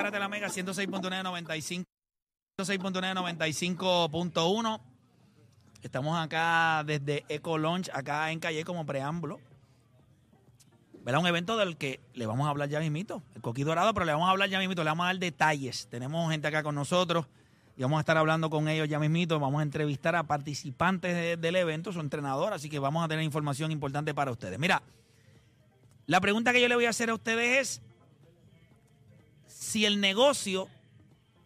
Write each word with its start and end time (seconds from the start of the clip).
Garata 0.00 0.16
de 0.16 0.20
la 0.20 0.28
Mega 0.30 0.48
106.995 0.48 1.84
106.995.1 2.58 4.80
Estamos 5.82 6.18
acá 6.18 6.82
desde 6.86 7.24
Eco 7.28 7.58
Launch, 7.58 7.90
acá 7.92 8.30
en 8.32 8.40
Calle 8.40 8.64
como 8.64 8.84
preámbulo. 8.86 9.40
¿Verdad? 11.04 11.20
Un 11.22 11.26
evento 11.26 11.56
del 11.56 11.76
que 11.78 12.00
le 12.14 12.26
vamos 12.26 12.46
a 12.46 12.50
hablar 12.50 12.68
ya 12.68 12.78
mismito, 12.80 13.22
el 13.34 13.40
Coquí 13.42 13.62
Dorado, 13.62 13.92
pero 13.94 14.04
le 14.06 14.12
vamos 14.12 14.28
a 14.28 14.32
hablar 14.32 14.48
ya 14.50 14.58
mismito, 14.58 14.84
le 14.84 14.90
vamos 14.90 15.04
a 15.04 15.06
dar 15.08 15.18
detalles. 15.18 15.86
Tenemos 15.90 16.30
gente 16.30 16.46
acá 16.48 16.62
con 16.62 16.74
nosotros 16.74 17.24
y 17.78 17.82
vamos 17.82 17.96
a 17.96 18.00
estar 18.00 18.16
hablando 18.18 18.48
con 18.50 18.68
ellos 18.68 18.86
ya 18.88 18.98
mismito. 18.98 19.38
Vamos 19.40 19.60
a 19.60 19.62
entrevistar 19.62 20.14
a 20.16 20.22
participantes 20.24 21.14
de- 21.14 21.36
del 21.38 21.56
evento, 21.56 21.90
su 21.92 22.00
entrenador, 22.00 22.52
así 22.54 22.68
que 22.68 22.78
vamos 22.78 23.02
a 23.04 23.08
tener 23.08 23.24
información 23.24 23.70
importante 23.72 24.12
para 24.14 24.30
ustedes. 24.30 24.58
Mira, 24.58 24.82
la 26.06 26.20
pregunta 26.20 26.52
que 26.52 26.60
yo 26.60 26.68
le 26.68 26.74
voy 26.74 26.84
a 26.86 26.90
hacer 26.90 27.08
a 27.10 27.14
ustedes 27.14 27.80
es 27.80 27.82
si 29.70 29.86
el 29.86 30.00
negocio 30.00 30.68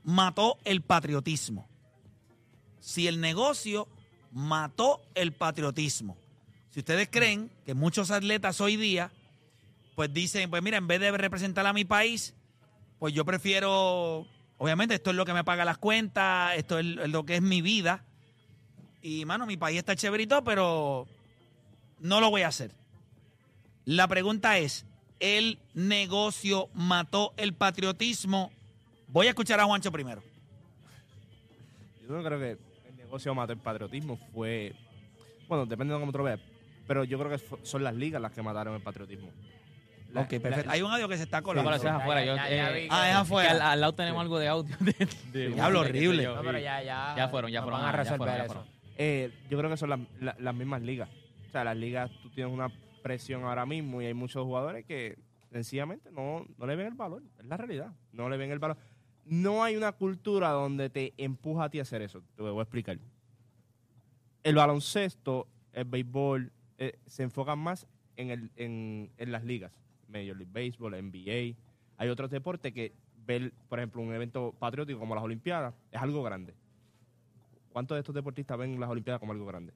mató 0.02 0.56
el 0.64 0.80
patriotismo. 0.80 1.68
Si 2.80 3.06
el 3.06 3.20
negocio 3.20 3.86
mató 4.32 5.02
el 5.14 5.32
patriotismo. 5.32 6.16
Si 6.70 6.80
ustedes 6.80 7.08
creen 7.10 7.50
que 7.66 7.74
muchos 7.74 8.10
atletas 8.10 8.62
hoy 8.62 8.76
día, 8.76 9.12
pues 9.94 10.12
dicen, 10.14 10.48
pues 10.48 10.62
mira, 10.62 10.78
en 10.78 10.86
vez 10.86 11.00
de 11.00 11.10
representar 11.12 11.66
a 11.66 11.74
mi 11.74 11.84
país, 11.84 12.34
pues 12.98 13.12
yo 13.12 13.26
prefiero, 13.26 14.26
obviamente 14.56 14.94
esto 14.94 15.10
es 15.10 15.16
lo 15.16 15.26
que 15.26 15.34
me 15.34 15.44
paga 15.44 15.66
las 15.66 15.76
cuentas, 15.76 16.56
esto 16.56 16.78
es 16.78 16.86
lo 16.86 17.26
que 17.26 17.36
es 17.36 17.42
mi 17.42 17.60
vida. 17.60 18.06
Y 19.02 19.26
mano, 19.26 19.44
mi 19.44 19.58
país 19.58 19.76
está 19.78 19.94
chéverito, 19.96 20.42
pero 20.44 21.06
no 22.00 22.22
lo 22.22 22.30
voy 22.30 22.40
a 22.40 22.48
hacer. 22.48 22.70
La 23.84 24.08
pregunta 24.08 24.56
es, 24.56 24.86
¿el 25.24 25.58
negocio 25.72 26.68
mató 26.74 27.32
el 27.38 27.54
patriotismo? 27.54 28.52
Voy 29.08 29.26
a 29.26 29.30
escuchar 29.30 29.58
a 29.60 29.64
Juancho 29.64 29.90
primero. 29.90 30.22
Yo 32.06 32.14
no 32.14 32.22
creo 32.22 32.38
que 32.38 32.50
el 32.88 32.96
negocio 32.96 33.34
mató 33.34 33.52
el 33.52 33.58
patriotismo. 33.58 34.18
Fue. 34.34 34.74
Bueno, 35.48 35.64
depende 35.66 35.94
de 35.94 36.00
cómo 36.00 36.12
tú 36.12 36.18
lo 36.18 36.24
veas. 36.24 36.40
Pero 36.86 37.04
yo 37.04 37.18
creo 37.18 37.30
que 37.30 37.42
son 37.62 37.82
las 37.82 37.94
ligas 37.94 38.20
las 38.20 38.32
que 38.32 38.42
mataron 38.42 38.74
el 38.74 38.82
patriotismo. 38.82 39.30
La- 40.12 40.20
ok, 40.22 40.28
perfecto. 40.28 40.66
la- 40.66 40.72
Hay 40.72 40.82
un 40.82 40.90
audio 40.92 41.08
que 41.08 41.16
se 41.16 41.22
está 41.22 41.40
colando. 41.42 41.76
sí. 41.78 41.86
afuera. 41.86 42.24
Yo, 42.24 42.36
Ya, 42.36 42.48
ya, 42.50 42.56
ya 42.56 42.70
eh, 42.76 42.82
vi 42.82 42.88
Ah, 42.90 43.08
es 43.10 43.16
afuera. 43.16 43.50
al, 43.52 43.62
al 43.62 43.80
lado 43.80 43.94
tenemos 43.94 44.20
algo 44.20 44.38
de 44.38 44.48
audio. 44.48 44.76
De, 44.80 44.92
de- 45.32 45.48
Diablo, 45.48 45.80
horrible. 45.80 46.24
No, 46.24 46.42
pero 46.42 46.58
ya, 46.58 46.82
ya. 46.82 47.14
Ya 47.16 47.28
fueron, 47.28 47.50
ya 47.50 47.62
fueron, 47.62 47.80
Van 47.80 47.88
a 47.88 47.92
ya 47.92 47.96
resolver 47.96 48.18
fueron, 48.18 48.36
ya 48.36 48.44
eso. 48.44 48.54
fueron. 48.54 48.72
Eh, 48.98 49.32
yo 49.50 49.58
creo 49.58 49.70
que 49.70 49.76
son 49.78 49.90
las, 49.90 50.00
la- 50.20 50.36
las 50.38 50.54
mismas 50.54 50.82
ligas. 50.82 51.08
O 51.48 51.52
sea, 51.52 51.64
las 51.64 51.76
ligas, 51.76 52.10
tú 52.22 52.28
tienes 52.30 52.52
una 52.52 52.68
presión 53.04 53.44
ahora 53.44 53.66
mismo 53.66 54.00
y 54.00 54.06
hay 54.06 54.14
muchos 54.14 54.42
jugadores 54.44 54.86
que 54.86 55.18
sencillamente 55.52 56.10
no, 56.10 56.46
no 56.56 56.66
le 56.66 56.74
ven 56.74 56.86
el 56.86 56.94
valor. 56.94 57.22
Es 57.38 57.44
la 57.44 57.58
realidad. 57.58 57.92
No 58.12 58.30
le 58.30 58.38
ven 58.38 58.50
el 58.50 58.58
valor. 58.58 58.78
No 59.26 59.62
hay 59.62 59.76
una 59.76 59.92
cultura 59.92 60.48
donde 60.48 60.88
te 60.88 61.12
empuja 61.18 61.64
a 61.64 61.68
ti 61.68 61.80
a 61.80 61.82
hacer 61.82 62.00
eso. 62.00 62.22
Te 62.34 62.42
voy 62.42 62.58
a 62.58 62.62
explicar. 62.62 62.98
El 64.42 64.54
baloncesto, 64.54 65.46
el 65.74 65.84
béisbol, 65.84 66.50
eh, 66.78 66.98
se 67.04 67.24
enfocan 67.24 67.58
más 67.58 67.86
en, 68.16 68.30
el, 68.30 68.50
en, 68.56 69.12
en 69.18 69.32
las 69.32 69.44
ligas. 69.44 69.78
Major 70.08 70.36
League 70.36 70.52
Baseball, 70.52 70.92
NBA. 70.92 71.56
Hay 71.98 72.08
otros 72.08 72.30
deportes 72.30 72.72
que 72.72 72.94
ver, 73.26 73.52
por 73.68 73.80
ejemplo, 73.80 74.00
un 74.00 74.14
evento 74.14 74.54
patriótico 74.58 74.98
como 74.98 75.14
las 75.14 75.24
Olimpiadas 75.24 75.74
es 75.92 76.00
algo 76.00 76.22
grande. 76.22 76.54
¿Cuántos 77.70 77.96
de 77.96 78.00
estos 78.00 78.14
deportistas 78.14 78.56
ven 78.56 78.80
las 78.80 78.88
Olimpiadas 78.88 79.20
como 79.20 79.32
algo 79.32 79.44
grande? 79.44 79.74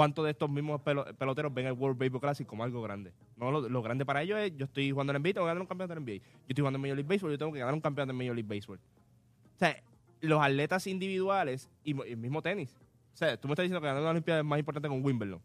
¿Cuántos 0.00 0.24
de 0.24 0.30
estos 0.30 0.48
mismos 0.48 0.80
pelo- 0.80 1.04
peloteros 1.18 1.52
ven 1.52 1.66
el 1.66 1.74
World 1.74 1.98
Baseball 1.98 2.22
Classic 2.22 2.46
como 2.46 2.64
algo 2.64 2.80
grande? 2.80 3.12
No, 3.36 3.50
lo, 3.50 3.82
grande 3.82 4.06
para 4.06 4.22
ellos 4.22 4.38
es, 4.38 4.56
yo 4.56 4.64
estoy 4.64 4.90
jugando 4.90 5.12
en 5.12 5.20
NBA, 5.20 5.34
tengo 5.34 5.44
que 5.44 5.48
ganar 5.50 5.60
un 5.60 5.66
campeonato 5.66 5.92
en 5.98 6.04
NBA. 6.06 6.14
Yo 6.14 6.22
estoy 6.48 6.62
jugando 6.62 6.76
en 6.78 6.80
Major 6.80 6.96
League 6.96 7.08
Baseball, 7.14 7.32
yo 7.32 7.36
tengo 7.38 7.52
que 7.52 7.58
ganar 7.58 7.74
un 7.74 7.82
campeonato 7.82 8.10
en 8.12 8.16
Major 8.16 8.34
League 8.34 8.48
Baseball. 8.48 8.78
O 8.78 9.58
sea, 9.58 9.76
los 10.22 10.40
atletas 10.42 10.86
individuales 10.86 11.68
y 11.84 12.00
el 12.08 12.16
mismo 12.16 12.40
tenis. 12.40 12.74
O 13.12 13.16
sea, 13.18 13.36
tú 13.36 13.46
me 13.46 13.52
estás 13.52 13.64
diciendo 13.64 13.82
que 13.82 13.88
ganar 13.88 14.00
una 14.00 14.12
Olimpiada 14.12 14.40
es 14.40 14.46
más 14.46 14.58
importante 14.58 14.88
con 14.88 15.04
Wimbledon. 15.04 15.38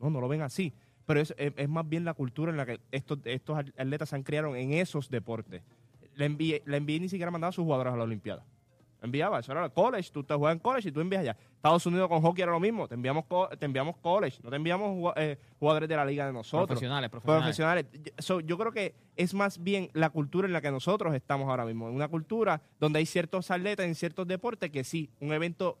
No, 0.00 0.10
no 0.10 0.20
lo 0.20 0.26
ven 0.26 0.42
así. 0.42 0.72
Pero 1.06 1.20
es, 1.20 1.32
es- 1.38 1.52
es 1.56 1.68
más 1.68 1.88
bien 1.88 2.04
la 2.04 2.14
cultura 2.14 2.50
en 2.50 2.56
la 2.56 2.66
que 2.66 2.80
estos, 2.90 3.20
estos 3.24 3.56
atletas 3.56 4.08
se 4.08 4.16
han 4.16 4.24
criado 4.24 4.56
en 4.56 4.72
esos 4.72 5.10
deportes. 5.10 5.62
La 6.16 6.26
NBA, 6.28 6.62
la 6.66 6.80
NBA 6.80 6.98
ni 6.98 7.08
siquiera 7.08 7.30
mandaba 7.30 7.50
a 7.50 7.52
sus 7.52 7.62
jugadores 7.62 7.92
a 7.92 7.96
la 7.96 8.02
Olimpiada. 8.02 8.44
Enviaba, 9.02 9.40
eso 9.40 9.50
era 9.52 9.64
el 9.64 9.72
college, 9.72 10.10
tú 10.12 10.22
te 10.22 10.32
juegas 10.34 10.54
en 10.54 10.60
college 10.60 10.88
y 10.88 10.92
tú 10.92 11.00
envías 11.00 11.22
allá. 11.22 11.36
Estados 11.56 11.84
Unidos 11.86 12.08
con 12.08 12.22
hockey 12.22 12.42
era 12.42 12.52
lo 12.52 12.60
mismo, 12.60 12.86
te 12.88 12.94
enviamos, 12.94 13.24
co- 13.26 13.48
te 13.58 13.66
enviamos 13.66 13.96
college, 13.98 14.38
no 14.42 14.50
te 14.50 14.56
enviamos 14.56 15.12
eh, 15.16 15.38
jugadores 15.58 15.88
de 15.88 15.96
la 15.96 16.04
liga 16.04 16.24
de 16.26 16.32
nosotros. 16.32 16.66
Profesionales, 16.68 17.10
profesionales. 17.10 17.56
Profesionales. 17.86 18.14
So, 18.18 18.40
yo 18.40 18.56
creo 18.56 18.70
que 18.72 18.94
es 19.16 19.34
más 19.34 19.62
bien 19.62 19.90
la 19.92 20.10
cultura 20.10 20.46
en 20.46 20.52
la 20.52 20.60
que 20.60 20.70
nosotros 20.70 21.14
estamos 21.14 21.48
ahora 21.48 21.64
mismo. 21.64 21.88
En 21.88 21.94
una 21.96 22.08
cultura 22.08 22.62
donde 22.78 23.00
hay 23.00 23.06
ciertos 23.06 23.50
atletas 23.50 23.86
en 23.86 23.94
ciertos 23.94 24.26
deportes 24.26 24.70
que 24.70 24.84
sí, 24.84 25.10
un 25.20 25.32
evento 25.32 25.78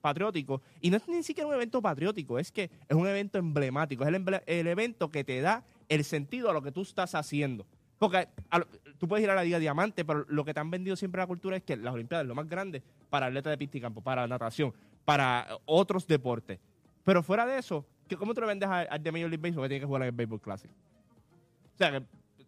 patriótico. 0.00 0.62
Y 0.80 0.90
no 0.90 0.96
es 0.98 1.08
ni 1.08 1.22
siquiera 1.22 1.48
un 1.48 1.54
evento 1.54 1.80
patriótico, 1.82 2.38
es 2.38 2.52
que 2.52 2.64
es 2.88 2.96
un 2.96 3.06
evento 3.06 3.38
emblemático. 3.38 4.04
Es 4.04 4.08
el, 4.14 4.42
el 4.46 4.66
evento 4.66 5.10
que 5.10 5.24
te 5.24 5.40
da 5.40 5.64
el 5.88 6.04
sentido 6.04 6.50
a 6.50 6.52
lo 6.52 6.62
que 6.62 6.72
tú 6.72 6.82
estás 6.82 7.14
haciendo. 7.14 7.66
Porque 7.98 8.28
a 8.50 8.58
lo- 8.58 8.66
tú 8.98 9.08
puedes 9.08 9.24
ir 9.24 9.30
a 9.30 9.34
la 9.34 9.42
Liga 9.44 9.58
Diamante, 9.58 10.04
pero 10.04 10.24
lo 10.28 10.44
que 10.44 10.54
te 10.54 10.60
han 10.60 10.70
vendido 10.70 10.94
siempre 10.96 11.20
la 11.20 11.26
cultura 11.26 11.56
es 11.56 11.62
que 11.64 11.76
las 11.76 11.92
Olimpiadas 11.94 12.24
es 12.24 12.28
lo 12.28 12.34
más 12.34 12.48
grande 12.48 12.82
para 13.10 13.26
atletas 13.26 13.50
de 13.50 13.58
pista 13.58 13.78
y 13.78 13.80
campo, 13.80 14.00
para 14.00 14.26
natación, 14.26 14.72
para 15.04 15.48
otros 15.64 16.06
deportes. 16.06 16.58
Pero 17.04 17.22
fuera 17.22 17.44
de 17.46 17.58
eso, 17.58 17.84
¿qué- 18.06 18.16
¿cómo 18.16 18.34
tú 18.34 18.40
le 18.42 18.46
vendes 18.46 18.68
al, 18.68 18.86
al 18.90 19.02
de 19.02 19.10
Major 19.12 19.28
League 19.30 19.42
Baseball 19.42 19.64
que 19.64 19.68
tiene 19.70 19.80
que 19.80 19.86
jugar 19.86 20.02
en 20.02 20.08
el 20.08 20.12
Baseball 20.14 20.40
Classic? 20.40 20.70
O 21.74 21.78
sea, 21.78 21.90
que, 21.92 22.02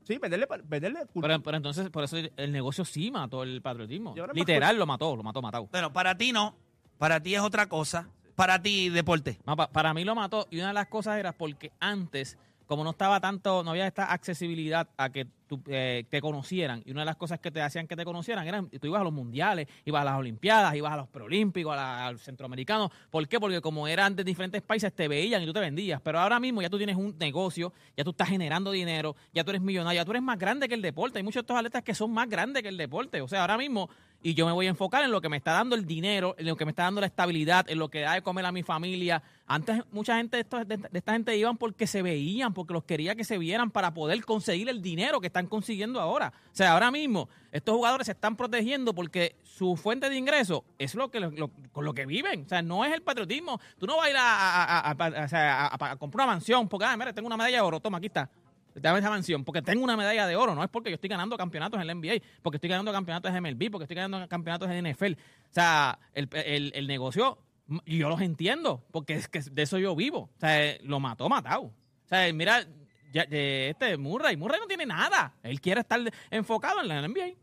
sí, 0.05 0.19
venderle, 0.19 0.47
venderle 0.65 1.01
cultura. 1.07 1.35
Pero, 1.35 1.43
pero 1.43 1.57
entonces, 1.57 1.89
por 1.91 2.05
eso 2.05 2.17
el 2.37 2.53
negocio 2.53 2.85
sí 2.85 3.11
mató 3.11 3.43
el 3.43 3.63
patriotismo. 3.63 4.15
Literal 4.35 4.77
lo 4.79 4.87
mató, 4.87 5.17
lo 5.17 5.23
mató, 5.23 5.41
matado. 5.43 5.69
Bueno, 5.71 5.93
para 5.93 6.17
ti 6.17 6.33
no. 6.33 6.55
Para 6.99 7.21
ti 7.21 7.35
es 7.35 7.41
otra 7.41 7.69
cosa. 7.69 8.09
Para 8.35 8.61
ti, 8.61 8.89
deporte. 8.89 9.39
Para 9.73 9.95
mí 9.95 10.05
lo 10.05 10.15
mató 10.15 10.47
y 10.51 10.59
una 10.59 10.69
de 10.69 10.75
las 10.75 10.87
cosas 10.89 11.19
era 11.19 11.33
porque 11.33 11.73
antes, 11.81 12.39
como 12.67 12.85
no 12.85 12.91
estaba 12.91 13.21
tanto, 13.21 13.63
no 13.63 13.71
había 13.71 13.87
esta 13.87 14.13
accesibilidad 14.13 14.89
a 14.97 15.11
que 15.11 15.27
tú, 15.51 15.61
eh, 15.67 16.05
te 16.09 16.21
conocieran 16.21 16.81
y 16.87 16.93
una 16.93 17.01
de 17.01 17.07
las 17.07 17.17
cosas 17.17 17.41
que 17.41 17.51
te 17.51 17.61
hacían 17.61 17.89
que 17.89 17.97
te 17.97 18.05
conocieran 18.05 18.47
eran, 18.47 18.71
tú 18.71 18.87
ibas 18.87 19.01
a 19.01 19.05
los 19.05 19.13
mundiales, 19.13 19.67
ibas 19.85 20.03
a 20.03 20.05
las 20.05 20.15
olimpiadas, 20.15 20.73
ibas 20.77 20.93
a 20.93 20.97
los 20.97 21.09
preolímpicos, 21.09 21.73
a 21.73 21.77
la- 21.77 22.07
al 22.07 22.21
centroamericano. 22.21 22.89
¿Por 23.11 23.27
qué? 23.27 23.41
Porque 23.41 23.61
como 23.61 23.89
eran 23.89 24.15
de 24.15 24.23
diferentes 24.23 24.63
países 24.63 24.93
te 24.95 25.09
veían 25.09 25.43
y 25.43 25.47
tú 25.47 25.53
te 25.53 25.59
vendías, 25.59 26.01
pero 26.01 26.21
ahora 26.21 26.39
mismo 26.39 26.63
ya 26.63 26.71
tú 26.71 26.77
tienes 26.79 26.95
un 26.95 27.17
negocio, 27.19 27.73
ya 27.97 28.05
tú 28.05 28.11
estás 28.11 28.29
generando 28.29 28.71
dinero, 28.71 29.17
ya 29.35 29.43
tú 29.43 29.51
eres 29.51 29.61
millonario, 29.63 30.01
ya 30.01 30.05
tú 30.05 30.13
eres 30.13 30.23
más 30.23 30.39
grande 30.39 30.69
que 30.69 30.75
el 30.75 30.83
deporte. 30.83 31.19
Hay 31.19 31.25
muchos 31.25 31.41
de 31.43 31.45
estos 31.47 31.57
atletas 31.57 31.83
que 31.83 31.95
son 31.97 32.13
más 32.13 32.29
grandes 32.29 32.63
que 32.63 32.69
el 32.69 32.77
deporte. 32.77 33.21
O 33.21 33.27
sea, 33.27 33.41
ahora 33.41 33.59
mismo 33.59 33.91
y 34.23 34.35
yo 34.35 34.47
me 34.47 34.53
voy 34.53 34.67
a 34.67 34.71
enfocar 34.71 35.03
en 35.05 35.11
lo 35.11 35.21
que 35.21 35.29
me 35.29 35.37
está 35.37 35.53
dando 35.53 35.75
el 35.75 35.87
dinero, 35.87 36.35
en 36.39 36.47
lo 36.47 36.57
que 36.57 36.65
me 36.65 36.71
está 36.71 36.85
dando 36.85 37.01
la 37.01 37.07
estabilidad, 37.07 37.69
en 37.71 37.79
lo 37.79 37.89
que 37.89 38.01
da 38.01 38.15
de 38.15 38.23
comer 38.23 38.45
a 38.45 38.53
mi 38.53 38.63
familia. 38.63 39.23
Antes 39.47 39.83
mucha 39.93 40.17
gente 40.17 40.45
de, 40.45 40.65
de 40.77 40.99
esta 40.99 41.13
gente 41.13 41.37
iban 41.37 41.57
porque 41.57 41.87
se 41.87 42.03
veían, 42.03 42.53
porque 42.53 42.75
los 42.75 42.85
quería 42.85 43.15
que 43.15 43.25
se 43.25 43.39
vieran 43.39 43.71
para 43.71 43.95
poder 43.95 44.23
conseguir 44.25 44.69
el 44.69 44.83
dinero 44.83 45.21
que 45.21 45.29
están 45.29 45.47
consiguiendo 45.47 46.01
ahora. 46.01 46.33
O 46.53 46.57
sea, 46.57 46.73
ahora 46.73 46.91
mismo 46.91 47.29
estos 47.51 47.75
jugadores 47.75 48.07
se 48.07 48.13
están 48.13 48.37
protegiendo 48.37 48.95
porque 48.95 49.37
su 49.43 49.77
fuente 49.77 50.09
de 50.09 50.17
ingreso 50.17 50.65
es 50.79 50.95
lo 50.95 51.11
que 51.11 51.49
con 51.73 51.85
lo 51.85 51.95
que 51.95 52.07
viven. 52.07 52.45
O 52.45 52.49
sea, 52.49 52.63
no 52.63 52.85
es 52.85 52.93
el 52.93 53.03
patriotismo. 53.03 53.61
Tú 53.79 53.87
no 53.87 53.97
vas 53.97 54.07
a 54.07 54.11
ir 54.11 54.17
a 54.19 55.97
comprar 55.99 56.27
una 56.27 56.35
mansión 56.35 56.69
porque, 56.69 56.85
ah, 56.85 56.97
mira, 56.97 57.13
tengo 57.13 57.27
una 57.27 57.37
medalla 57.37 57.57
de 57.57 57.63
oro, 57.63 57.81
toma, 57.81 57.99
aquí 57.99 58.07
está. 58.09 58.29
Dame 58.75 59.01
esa 59.01 59.11
mansión, 59.11 59.45
porque 59.45 59.63
tengo 59.63 59.83
una 59.83 59.97
medalla 59.97 60.27
de 60.27 60.37
oro, 60.37 60.55
no 60.55 60.63
es 60.63 60.71
porque 60.71 60.91
yo 60.91 60.95
estoy 60.95 61.09
ganando 61.11 61.37
campeonatos 61.37 61.81
en 61.81 61.87
la 61.87 61.95
NBA, 61.95 62.23
porque 62.43 62.57
estoy 62.57 62.71
ganando 62.71 62.93
campeonatos 62.93 63.33
de 63.33 63.41
MLB, 63.41 63.71
porque 63.71 63.85
estoy 63.85 63.97
ganando 63.97 64.29
campeonatos 64.29 64.71
en 64.71 64.87
NFL. 64.87 65.13
O 65.15 65.53
sea, 65.53 65.99
el, 66.15 66.29
el- 66.33 66.73
el 66.75 66.87
negocio, 66.87 67.39
yo 67.87 68.09
los 68.09 68.21
entiendo, 68.21 68.85
porque 68.93 69.15
es 69.15 69.29
que 69.29 69.41
de 69.41 69.63
eso 69.63 69.79
yo 69.79 69.95
vivo. 69.97 70.31
O 70.37 70.41
sea, 70.41 70.77
lo 70.83 71.01
mató, 71.01 71.29
matado. 71.29 71.63
O 71.63 72.09
sea, 72.09 72.33
mira, 72.33 72.65
ya- 73.13 73.23
este 73.31 73.97
Murray, 73.97 74.37
Murray 74.37 74.61
no 74.61 74.67
tiene 74.67 74.87
nada. 74.87 75.35
Él 75.43 75.61
quiere 75.61 75.81
estar 75.81 76.01
enfocado 76.31 76.81
en 76.81 76.89
la 76.89 77.03
NBA. 77.07 77.35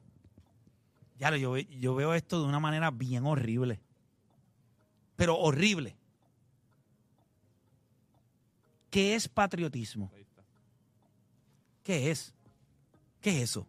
Ya 1.18 1.36
yo, 1.36 1.58
yo 1.58 1.96
veo 1.96 2.14
esto 2.14 2.40
de 2.42 2.48
una 2.48 2.60
manera 2.60 2.92
bien 2.92 3.26
horrible. 3.26 3.80
Pero 5.16 5.36
horrible. 5.38 5.98
¿Qué 8.90 9.16
es 9.16 9.28
patriotismo? 9.28 10.12
¿Qué 11.88 12.12
es? 12.12 12.34
¿Qué 13.22 13.30
es 13.38 13.44
eso? 13.52 13.66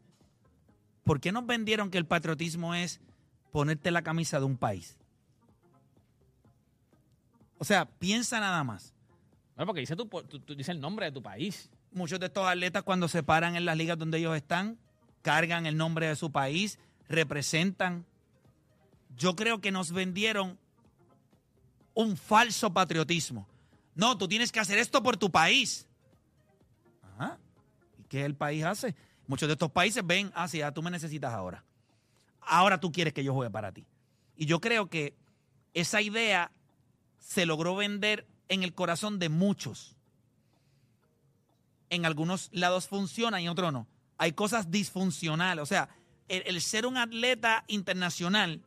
¿Por 1.04 1.20
qué 1.20 1.30
nos 1.30 1.46
vendieron 1.46 1.88
que 1.88 1.98
el 1.98 2.04
patriotismo 2.04 2.74
es 2.74 3.00
ponerte 3.52 3.92
la 3.92 4.02
camisa 4.02 4.40
de 4.40 4.44
un 4.44 4.56
país? 4.56 4.96
O 7.58 7.64
sea, 7.64 7.84
piensa 7.86 8.40
nada 8.40 8.64
más. 8.64 8.92
Bueno, 9.54 9.66
porque 9.68 9.82
dice, 9.82 9.94
tu, 9.94 10.06
tu- 10.06 10.40
tu- 10.40 10.56
dice 10.56 10.72
el 10.72 10.80
nombre 10.80 11.06
de 11.06 11.12
tu 11.12 11.22
país. 11.22 11.70
Muchos 11.92 12.18
de 12.18 12.26
estos 12.26 12.44
atletas 12.44 12.82
cuando 12.82 13.06
se 13.06 13.22
paran 13.22 13.54
en 13.54 13.64
las 13.64 13.76
ligas 13.76 13.96
donde 13.96 14.18
ellos 14.18 14.36
están, 14.36 14.78
cargan 15.22 15.66
el 15.66 15.76
nombre 15.76 16.08
de 16.08 16.16
su 16.16 16.32
país, 16.32 16.80
representan. 17.08 18.04
Yo 19.16 19.36
creo 19.36 19.60
que 19.60 19.70
nos 19.70 19.92
vendieron 19.92 20.58
un 21.94 22.16
falso 22.16 22.72
patriotismo. 22.72 23.46
No, 23.94 24.18
tú 24.18 24.26
tienes 24.26 24.50
que 24.50 24.58
hacer 24.58 24.78
esto 24.78 25.04
por 25.04 25.16
tu 25.16 25.30
país. 25.30 25.87
Ajá. 28.08 28.14
¿Y 28.14 28.16
qué 28.16 28.24
el 28.24 28.34
país 28.34 28.64
hace? 28.64 28.94
Muchos 29.26 29.48
de 29.48 29.52
estos 29.52 29.70
países 29.70 30.06
ven, 30.06 30.32
ah, 30.34 30.48
sí, 30.48 30.62
ah, 30.62 30.72
tú 30.72 30.82
me 30.82 30.90
necesitas 30.90 31.32
ahora. 31.32 31.64
Ahora 32.40 32.80
tú 32.80 32.90
quieres 32.90 33.12
que 33.12 33.24
yo 33.24 33.34
juegue 33.34 33.50
para 33.50 33.72
ti. 33.72 33.86
Y 34.36 34.46
yo 34.46 34.60
creo 34.60 34.88
que 34.88 35.14
esa 35.74 36.00
idea 36.00 36.50
se 37.18 37.46
logró 37.46 37.76
vender 37.76 38.26
en 38.48 38.62
el 38.62 38.74
corazón 38.74 39.18
de 39.18 39.28
muchos 39.28 39.98
en 41.90 42.06
algunos 42.06 42.48
lados 42.52 42.86
funciona 42.86 43.40
y 43.40 43.44
en 43.44 43.50
otros 43.50 43.72
no. 43.72 43.86
Hay 44.18 44.32
cosas 44.32 44.70
disfuncionales. 44.70 45.62
O 45.62 45.66
sea, 45.66 45.88
el, 46.28 46.42
el 46.46 46.60
ser 46.60 46.86
un 46.86 46.96
atleta 46.96 47.64
internacional 47.68 48.62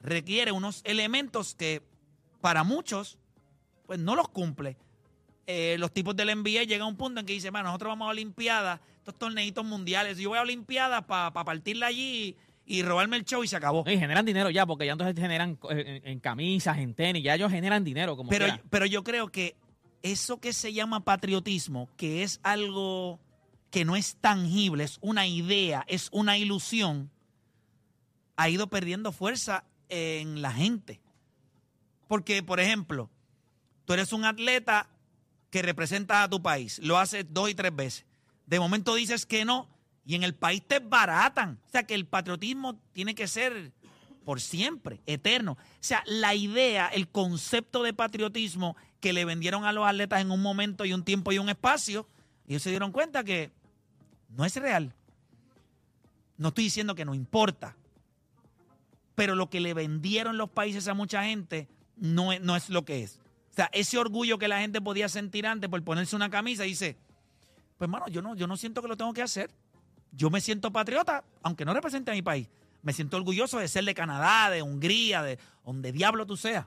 requiere 0.00 0.52
unos 0.52 0.80
elementos 0.84 1.54
que 1.54 1.82
para 2.40 2.64
muchos, 2.64 3.18
pues 3.86 3.98
no 3.98 4.16
los 4.16 4.28
cumple. 4.28 4.76
Eh, 5.46 5.76
los 5.78 5.92
tipos 5.92 6.14
del 6.14 6.28
NBA 6.36 6.64
llegan 6.64 6.82
a 6.82 6.86
un 6.86 6.96
punto 6.96 7.20
en 7.20 7.26
que 7.26 7.32
dicen, 7.32 7.52
nosotros 7.52 7.90
vamos 7.90 8.06
a 8.06 8.10
Olimpiadas, 8.10 8.80
estos 8.98 9.18
torneitos 9.18 9.64
mundiales, 9.64 10.16
yo 10.18 10.28
voy 10.30 10.38
a 10.38 10.42
Olimpiadas 10.42 11.04
para 11.04 11.32
partirla 11.32 11.86
allí 11.88 12.36
y, 12.66 12.78
y 12.78 12.82
robarme 12.82 13.16
el 13.16 13.24
show 13.24 13.42
y 13.42 13.48
se 13.48 13.56
acabó. 13.56 13.84
Y 13.88 13.98
generan 13.98 14.24
dinero 14.24 14.50
ya, 14.50 14.64
porque 14.66 14.86
ya 14.86 14.92
entonces 14.92 15.20
generan 15.20 15.58
eh, 15.70 16.00
en, 16.04 16.12
en 16.12 16.20
camisas, 16.20 16.78
en 16.78 16.94
tenis, 16.94 17.24
ya 17.24 17.34
ellos 17.34 17.50
generan 17.50 17.82
dinero 17.82 18.16
como 18.16 18.30
Pero, 18.30 18.46
quiera. 18.46 18.62
pero 18.70 18.86
yo 18.86 19.02
creo 19.02 19.30
que 19.32 19.56
eso 20.02 20.38
que 20.38 20.52
se 20.52 20.72
llama 20.72 21.04
patriotismo, 21.04 21.88
que 21.96 22.22
es 22.22 22.38
algo 22.44 23.18
que 23.70 23.84
no 23.84 23.96
es 23.96 24.16
tangible, 24.16 24.84
es 24.84 24.98
una 25.00 25.26
idea, 25.26 25.84
es 25.88 26.08
una 26.12 26.38
ilusión, 26.38 27.10
ha 28.36 28.48
ido 28.48 28.68
perdiendo 28.68 29.12
fuerza 29.12 29.64
en 29.88 30.40
la 30.42 30.52
gente. 30.52 31.00
Porque, 32.06 32.42
por 32.42 32.60
ejemplo, 32.60 33.10
tú 33.84 33.94
eres 33.94 34.12
un 34.12 34.24
atleta 34.24 34.88
que 35.52 35.60
representas 35.60 36.24
a 36.24 36.30
tu 36.30 36.40
país, 36.40 36.78
lo 36.78 36.98
haces 36.98 37.26
dos 37.28 37.50
y 37.50 37.54
tres 37.54 37.76
veces. 37.76 38.06
De 38.46 38.58
momento 38.58 38.94
dices 38.94 39.26
que 39.26 39.44
no 39.44 39.68
y 40.06 40.14
en 40.14 40.22
el 40.22 40.34
país 40.34 40.62
te 40.66 40.78
baratan. 40.78 41.60
O 41.66 41.70
sea 41.70 41.82
que 41.82 41.94
el 41.94 42.06
patriotismo 42.06 42.80
tiene 42.94 43.14
que 43.14 43.28
ser 43.28 43.70
por 44.24 44.40
siempre, 44.40 45.02
eterno. 45.04 45.52
O 45.52 45.58
sea, 45.80 46.02
la 46.06 46.34
idea, 46.34 46.88
el 46.88 47.06
concepto 47.06 47.82
de 47.82 47.92
patriotismo 47.92 48.76
que 48.98 49.12
le 49.12 49.26
vendieron 49.26 49.66
a 49.66 49.72
los 49.72 49.86
atletas 49.86 50.22
en 50.22 50.30
un 50.30 50.40
momento 50.40 50.86
y 50.86 50.94
un 50.94 51.04
tiempo 51.04 51.32
y 51.32 51.38
un 51.38 51.50
espacio, 51.50 52.08
ellos 52.48 52.62
se 52.62 52.70
dieron 52.70 52.90
cuenta 52.90 53.22
que 53.22 53.50
no 54.30 54.46
es 54.46 54.56
real. 54.56 54.94
No 56.38 56.48
estoy 56.48 56.64
diciendo 56.64 56.94
que 56.94 57.04
no 57.04 57.14
importa, 57.14 57.76
pero 59.14 59.34
lo 59.34 59.50
que 59.50 59.60
le 59.60 59.74
vendieron 59.74 60.38
los 60.38 60.48
países 60.48 60.88
a 60.88 60.94
mucha 60.94 61.24
gente 61.24 61.68
no 61.96 62.38
no 62.40 62.56
es 62.56 62.70
lo 62.70 62.86
que 62.86 63.02
es. 63.02 63.20
O 63.52 63.54
sea, 63.54 63.68
ese 63.72 63.98
orgullo 63.98 64.38
que 64.38 64.48
la 64.48 64.60
gente 64.60 64.80
podía 64.80 65.10
sentir 65.10 65.46
antes 65.46 65.68
por 65.68 65.82
ponerse 65.84 66.16
una 66.16 66.30
camisa, 66.30 66.62
dice, 66.62 66.96
pues 67.76 67.86
hermano, 67.86 68.08
yo 68.08 68.22
no, 68.22 68.34
yo 68.34 68.46
no 68.46 68.56
siento 68.56 68.80
que 68.80 68.88
lo 68.88 68.96
tengo 68.96 69.12
que 69.12 69.20
hacer. 69.20 69.50
Yo 70.10 70.30
me 70.30 70.40
siento 70.40 70.72
patriota, 70.72 71.22
aunque 71.42 71.66
no 71.66 71.74
represente 71.74 72.10
a 72.10 72.14
mi 72.14 72.22
país. 72.22 72.48
Me 72.82 72.94
siento 72.94 73.18
orgulloso 73.18 73.58
de 73.58 73.68
ser 73.68 73.84
de 73.84 73.94
Canadá, 73.94 74.48
de 74.50 74.62
Hungría, 74.62 75.22
de 75.22 75.38
donde 75.64 75.92
diablo 75.92 76.26
tú 76.26 76.36
seas. 76.36 76.66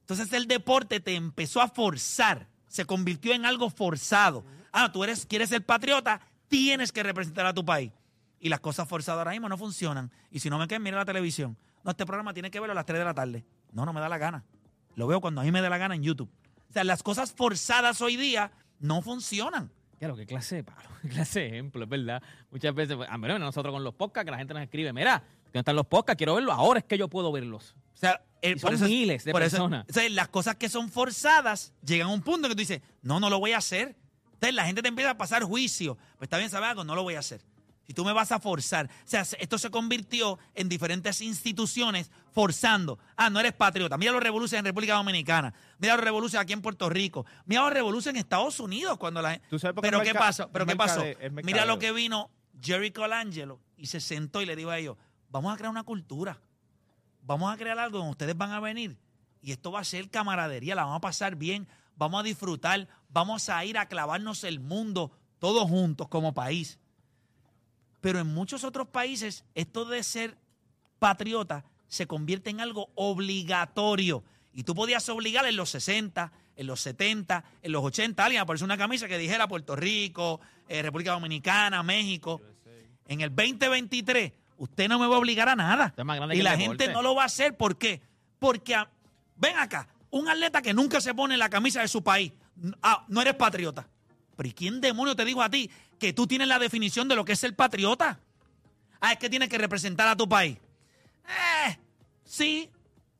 Entonces 0.00 0.30
el 0.34 0.46
deporte 0.46 1.00
te 1.00 1.14
empezó 1.14 1.62
a 1.62 1.68
forzar, 1.68 2.46
se 2.68 2.84
convirtió 2.84 3.32
en 3.32 3.46
algo 3.46 3.70
forzado. 3.70 4.44
Ah, 4.70 4.92
tú 4.92 5.02
eres, 5.02 5.24
quieres 5.24 5.48
ser 5.48 5.64
patriota, 5.64 6.20
tienes 6.48 6.92
que 6.92 7.02
representar 7.02 7.46
a 7.46 7.54
tu 7.54 7.64
país. 7.64 7.90
Y 8.38 8.50
las 8.50 8.60
cosas 8.60 8.86
forzadas 8.86 9.20
ahora 9.20 9.30
mismo 9.30 9.48
no 9.48 9.56
funcionan. 9.56 10.10
Y 10.30 10.40
si 10.40 10.50
no 10.50 10.58
me 10.58 10.68
quedan, 10.68 10.82
mira 10.82 10.98
la 10.98 11.06
televisión. 11.06 11.56
No, 11.82 11.90
este 11.90 12.04
programa 12.04 12.34
tiene 12.34 12.50
que 12.50 12.60
verlo 12.60 12.72
a 12.72 12.74
las 12.74 12.84
3 12.84 12.98
de 12.98 13.04
la 13.04 13.14
tarde. 13.14 13.44
No, 13.72 13.86
no 13.86 13.94
me 13.94 14.00
da 14.00 14.10
la 14.10 14.18
gana. 14.18 14.44
Lo 14.96 15.06
veo 15.06 15.20
cuando 15.20 15.40
a 15.40 15.44
mí 15.44 15.50
me 15.52 15.60
da 15.60 15.68
la 15.70 15.78
gana 15.78 15.94
en 15.94 16.02
YouTube. 16.02 16.30
O 16.70 16.72
sea, 16.72 16.84
las 16.84 17.02
cosas 17.02 17.32
forzadas 17.32 18.00
hoy 18.00 18.16
día 18.16 18.50
no 18.80 19.02
funcionan. 19.02 19.70
Claro, 19.98 20.16
qué 20.16 20.26
clase 20.26 20.56
de 20.56 20.64
palo, 20.64 20.88
qué 21.02 21.08
clase 21.08 21.40
de 21.40 21.46
ejemplo, 21.48 21.84
es 21.84 21.88
verdad. 21.88 22.22
Muchas 22.50 22.74
veces, 22.74 22.96
pues, 22.96 23.08
a 23.08 23.16
menos 23.16 23.38
nosotros 23.40 23.72
con 23.72 23.84
los 23.84 23.94
podcasts, 23.94 24.24
que 24.26 24.30
la 24.32 24.38
gente 24.38 24.52
nos 24.54 24.62
escribe, 24.62 24.92
mira, 24.92 25.22
¿dónde 25.46 25.58
están 25.60 25.76
los 25.76 25.86
podcasts? 25.86 26.18
Quiero 26.18 26.34
verlos, 26.34 26.54
ahora 26.54 26.80
es 26.80 26.84
que 26.84 26.98
yo 26.98 27.08
puedo 27.08 27.30
verlos. 27.32 27.74
O 27.94 27.96
sea, 27.96 28.22
el- 28.42 28.56
Y 28.56 28.58
son 28.58 28.80
miles 28.82 29.24
de 29.24 29.32
por 29.32 29.42
eso- 29.42 29.56
personas. 29.56 29.86
o 29.88 29.92
sea, 29.92 30.08
las 30.10 30.28
cosas 30.28 30.56
que 30.56 30.68
son 30.68 30.90
forzadas 30.90 31.72
llegan 31.84 32.08
a 32.08 32.12
un 32.12 32.22
punto 32.22 32.46
en 32.46 32.50
que 32.52 32.56
tú 32.56 32.60
dices, 32.60 32.82
no, 33.02 33.20
no 33.20 33.30
lo 33.30 33.38
voy 33.38 33.52
a 33.52 33.58
hacer. 33.58 33.96
Entonces 34.34 34.54
la 34.54 34.66
gente 34.66 34.82
te 34.82 34.88
empieza 34.88 35.10
a 35.12 35.16
pasar 35.16 35.42
juicio. 35.44 35.94
Pues 36.18 36.26
está 36.26 36.36
bien, 36.38 36.50
¿sabes 36.50 36.68
algo? 36.68 36.84
No 36.84 36.94
lo 36.94 37.02
voy 37.04 37.14
a 37.14 37.20
hacer. 37.20 37.40
Si 37.86 37.92
tú 37.94 38.04
me 38.04 38.12
vas 38.12 38.32
a 38.32 38.40
forzar. 38.40 38.86
O 38.86 39.06
sea, 39.08 39.24
se- 39.24 39.36
esto 39.42 39.58
se 39.58 39.70
convirtió 39.70 40.38
en 40.54 40.68
diferentes 40.68 41.20
instituciones 41.20 42.10
forzando. 42.32 42.98
Ah, 43.16 43.28
no 43.30 43.38
eres 43.40 43.52
patriota. 43.52 43.96
Mira 43.98 44.12
los 44.12 44.22
revoluciones 44.22 44.60
en 44.60 44.64
República 44.66 44.94
Dominicana. 44.94 45.52
Mira 45.78 45.94
los 45.96 46.04
revoluciones 46.04 46.42
aquí 46.44 46.52
en 46.54 46.62
Puerto 46.62 46.88
Rico. 46.88 47.26
Mira 47.46 47.62
los 47.62 47.72
revoluciones 47.72 48.20
en 48.20 48.24
Estados 48.24 48.58
Unidos 48.60 48.96
cuando 48.98 49.20
la 49.22 49.38
¿Tú 49.50 49.58
sabes 49.58 49.74
por 49.74 49.82
qué 49.84 49.90
Pero 49.90 50.02
¿qué 50.02 50.14
pasó? 50.14 50.48
¿Pero 50.50 50.66
qué 50.66 50.76
pasó? 50.76 51.02
Mira 51.44 51.64
lo 51.66 51.78
que 51.78 51.92
vino 51.92 52.30
Jerry 52.62 52.90
Colangelo 52.90 53.60
y 53.76 53.86
se 53.86 54.00
sentó 54.00 54.40
y 54.40 54.46
le 54.46 54.56
dijo 54.56 54.70
a 54.70 54.78
ellos, 54.78 54.96
vamos 55.28 55.52
a 55.52 55.56
crear 55.56 55.70
una 55.70 55.82
cultura 55.84 56.40
vamos 57.26 57.52
a 57.52 57.56
crear 57.56 57.78
algo 57.78 57.98
donde 57.98 58.10
ustedes 58.12 58.36
van 58.36 58.50
a 58.52 58.60
venir 58.60 58.98
y 59.40 59.52
esto 59.52 59.72
va 59.72 59.80
a 59.80 59.84
ser 59.84 60.10
camaradería, 60.10 60.74
la 60.74 60.84
vamos 60.84 60.98
a 60.98 61.00
pasar 61.00 61.36
bien, 61.36 61.66
vamos 61.96 62.20
a 62.20 62.22
disfrutar, 62.22 62.86
vamos 63.08 63.48
a 63.48 63.64
ir 63.64 63.76
a 63.78 63.88
clavarnos 63.88 64.44
el 64.44 64.60
mundo 64.60 65.10
todos 65.38 65.68
juntos 65.68 66.08
como 66.08 66.32
país. 66.34 66.78
Pero 68.04 68.18
en 68.18 68.26
muchos 68.26 68.64
otros 68.64 68.86
países 68.88 69.46
esto 69.54 69.86
de 69.86 70.02
ser 70.02 70.36
patriota 70.98 71.64
se 71.88 72.06
convierte 72.06 72.50
en 72.50 72.60
algo 72.60 72.90
obligatorio. 72.96 74.22
Y 74.52 74.64
tú 74.64 74.74
podías 74.74 75.08
obligar 75.08 75.46
en 75.46 75.56
los 75.56 75.70
60, 75.70 76.30
en 76.56 76.66
los 76.66 76.82
70, 76.82 77.44
en 77.62 77.72
los 77.72 77.82
80 77.82 78.22
a 78.22 78.26
alguien 78.26 78.42
a 78.42 78.46
ponerse 78.46 78.62
una 78.66 78.76
camisa 78.76 79.08
que 79.08 79.16
dijera 79.16 79.48
Puerto 79.48 79.74
Rico, 79.74 80.38
eh, 80.68 80.82
República 80.82 81.12
Dominicana, 81.12 81.82
México. 81.82 82.42
En 83.08 83.22
el 83.22 83.34
2023 83.34 84.32
usted 84.58 84.86
no 84.86 84.98
me 84.98 85.06
va 85.06 85.16
a 85.16 85.18
obligar 85.18 85.48
a 85.48 85.56
nada. 85.56 85.94
Y 86.34 86.42
la 86.42 86.50
gente 86.58 86.84
no 86.92 87.00
lo 87.00 87.14
va 87.14 87.22
a 87.22 87.26
hacer. 87.26 87.56
¿Por 87.56 87.78
qué? 87.78 88.02
Porque, 88.38 88.74
a- 88.74 88.90
ven 89.36 89.56
acá, 89.56 89.88
un 90.10 90.28
atleta 90.28 90.60
que 90.60 90.74
nunca 90.74 91.00
se 91.00 91.14
pone 91.14 91.38
la 91.38 91.48
camisa 91.48 91.80
de 91.80 91.88
su 91.88 92.04
país, 92.04 92.32
ah, 92.82 93.06
no 93.08 93.22
eres 93.22 93.34
patriota. 93.34 93.88
Pero 94.36 94.48
¿y 94.48 94.52
quién 94.52 94.82
demonio 94.82 95.16
te 95.16 95.24
dijo 95.24 95.40
a 95.42 95.48
ti 95.48 95.70
que 96.04 96.12
tú 96.12 96.26
tienes 96.26 96.48
la 96.48 96.58
definición 96.58 97.08
de 97.08 97.16
lo 97.16 97.24
que 97.24 97.32
es 97.32 97.38
ser 97.38 97.56
patriota? 97.56 98.20
Ah, 99.00 99.12
es 99.12 99.18
que 99.18 99.30
tienes 99.30 99.48
que 99.48 99.56
representar 99.56 100.06
a 100.06 100.14
tu 100.14 100.28
país. 100.28 100.58
Eh, 101.26 101.78
sí, 102.24 102.68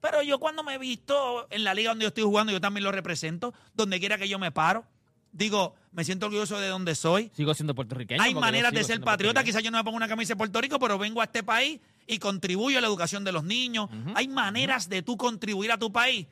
pero 0.02 0.22
yo 0.22 0.38
cuando 0.38 0.62
me 0.62 0.74
he 0.74 0.78
visto 0.78 1.46
en 1.48 1.64
la 1.64 1.72
liga 1.72 1.92
donde 1.92 2.02
yo 2.02 2.08
estoy 2.08 2.24
jugando, 2.24 2.52
yo 2.52 2.60
también 2.60 2.84
lo 2.84 2.92
represento, 2.92 3.54
donde 3.72 3.98
quiera 3.98 4.18
que 4.18 4.28
yo 4.28 4.38
me 4.38 4.52
paro. 4.52 4.84
Digo, 5.32 5.74
me 5.92 6.04
siento 6.04 6.26
orgulloso 6.26 6.60
de 6.60 6.68
donde 6.68 6.94
soy. 6.94 7.30
Sigo 7.34 7.54
siendo 7.54 7.74
puertorriqueño. 7.74 8.22
Hay 8.22 8.34
maneras 8.34 8.72
de 8.72 8.84
ser 8.84 9.00
patriota. 9.00 9.42
Quizás 9.42 9.62
yo 9.62 9.70
no 9.70 9.78
me 9.78 9.84
pongo 9.84 9.96
una 9.96 10.06
camisa 10.06 10.34
de 10.34 10.36
Puerto 10.36 10.60
Rico, 10.60 10.78
pero 10.78 10.98
vengo 10.98 11.22
a 11.22 11.24
este 11.24 11.42
país 11.42 11.80
y 12.06 12.18
contribuyo 12.18 12.76
a 12.76 12.80
la 12.82 12.86
educación 12.86 13.24
de 13.24 13.32
los 13.32 13.44
niños. 13.44 13.88
Hay 14.14 14.28
maneras 14.28 14.90
de 14.90 15.02
tú 15.02 15.16
contribuir 15.16 15.72
a 15.72 15.78
tu 15.78 15.90
país. 15.90 16.26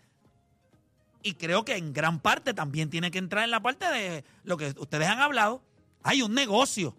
Y 1.23 1.35
creo 1.35 1.64
que 1.64 1.76
en 1.76 1.94
gran 1.94 2.21
parte 2.21 2.52
también 2.52 2.90
tiene 2.90 3.11
que 3.11 3.18
entrar 3.18 3.44
en 3.44 3.50
la 3.50 3.61
parte 3.61 3.87
de 3.87 4.25
lo 4.44 4.59
que 4.59 4.75
ustedes 4.76 5.09
han 5.09 5.21
hablado. 5.21 5.62
Hay 6.02 6.23
un 6.23 6.35
negocio. 6.35 6.97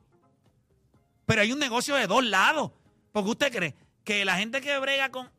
Pero 1.25 1.41
hay 1.41 1.51
un 1.51 1.59
negocio 1.59 1.95
de 1.95 2.07
dos 2.07 2.23
lados. 2.23 2.71
Porque 3.11 3.29
usted 3.29 3.51
cree 3.51 3.75
que 4.03 4.25
la 4.25 4.37
gente 4.37 4.61
que 4.61 4.77
brega 4.79 5.09
con. 5.09 5.29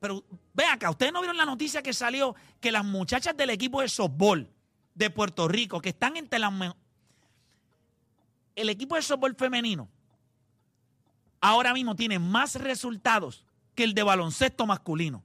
Pero 0.00 0.24
ve 0.54 0.64
acá, 0.64 0.90
ustedes 0.90 1.12
no 1.12 1.20
vieron 1.20 1.36
la 1.36 1.44
noticia 1.44 1.82
que 1.82 1.92
salió 1.92 2.34
que 2.60 2.72
las 2.72 2.84
muchachas 2.84 3.36
del 3.36 3.50
equipo 3.50 3.80
de 3.82 3.88
softball 3.88 4.48
de 4.94 5.10
Puerto 5.10 5.48
Rico, 5.48 5.80
que 5.80 5.90
están 5.90 6.16
entre 6.16 6.38
las. 6.38 6.52
El 8.54 8.68
equipo 8.68 8.96
de 8.96 9.02
softball 9.02 9.34
femenino 9.34 9.88
ahora 11.40 11.72
mismo 11.72 11.96
tiene 11.96 12.18
más 12.18 12.54
resultados 12.56 13.44
que 13.74 13.84
el 13.84 13.94
de 13.94 14.02
baloncesto 14.02 14.66
masculino. 14.66 15.22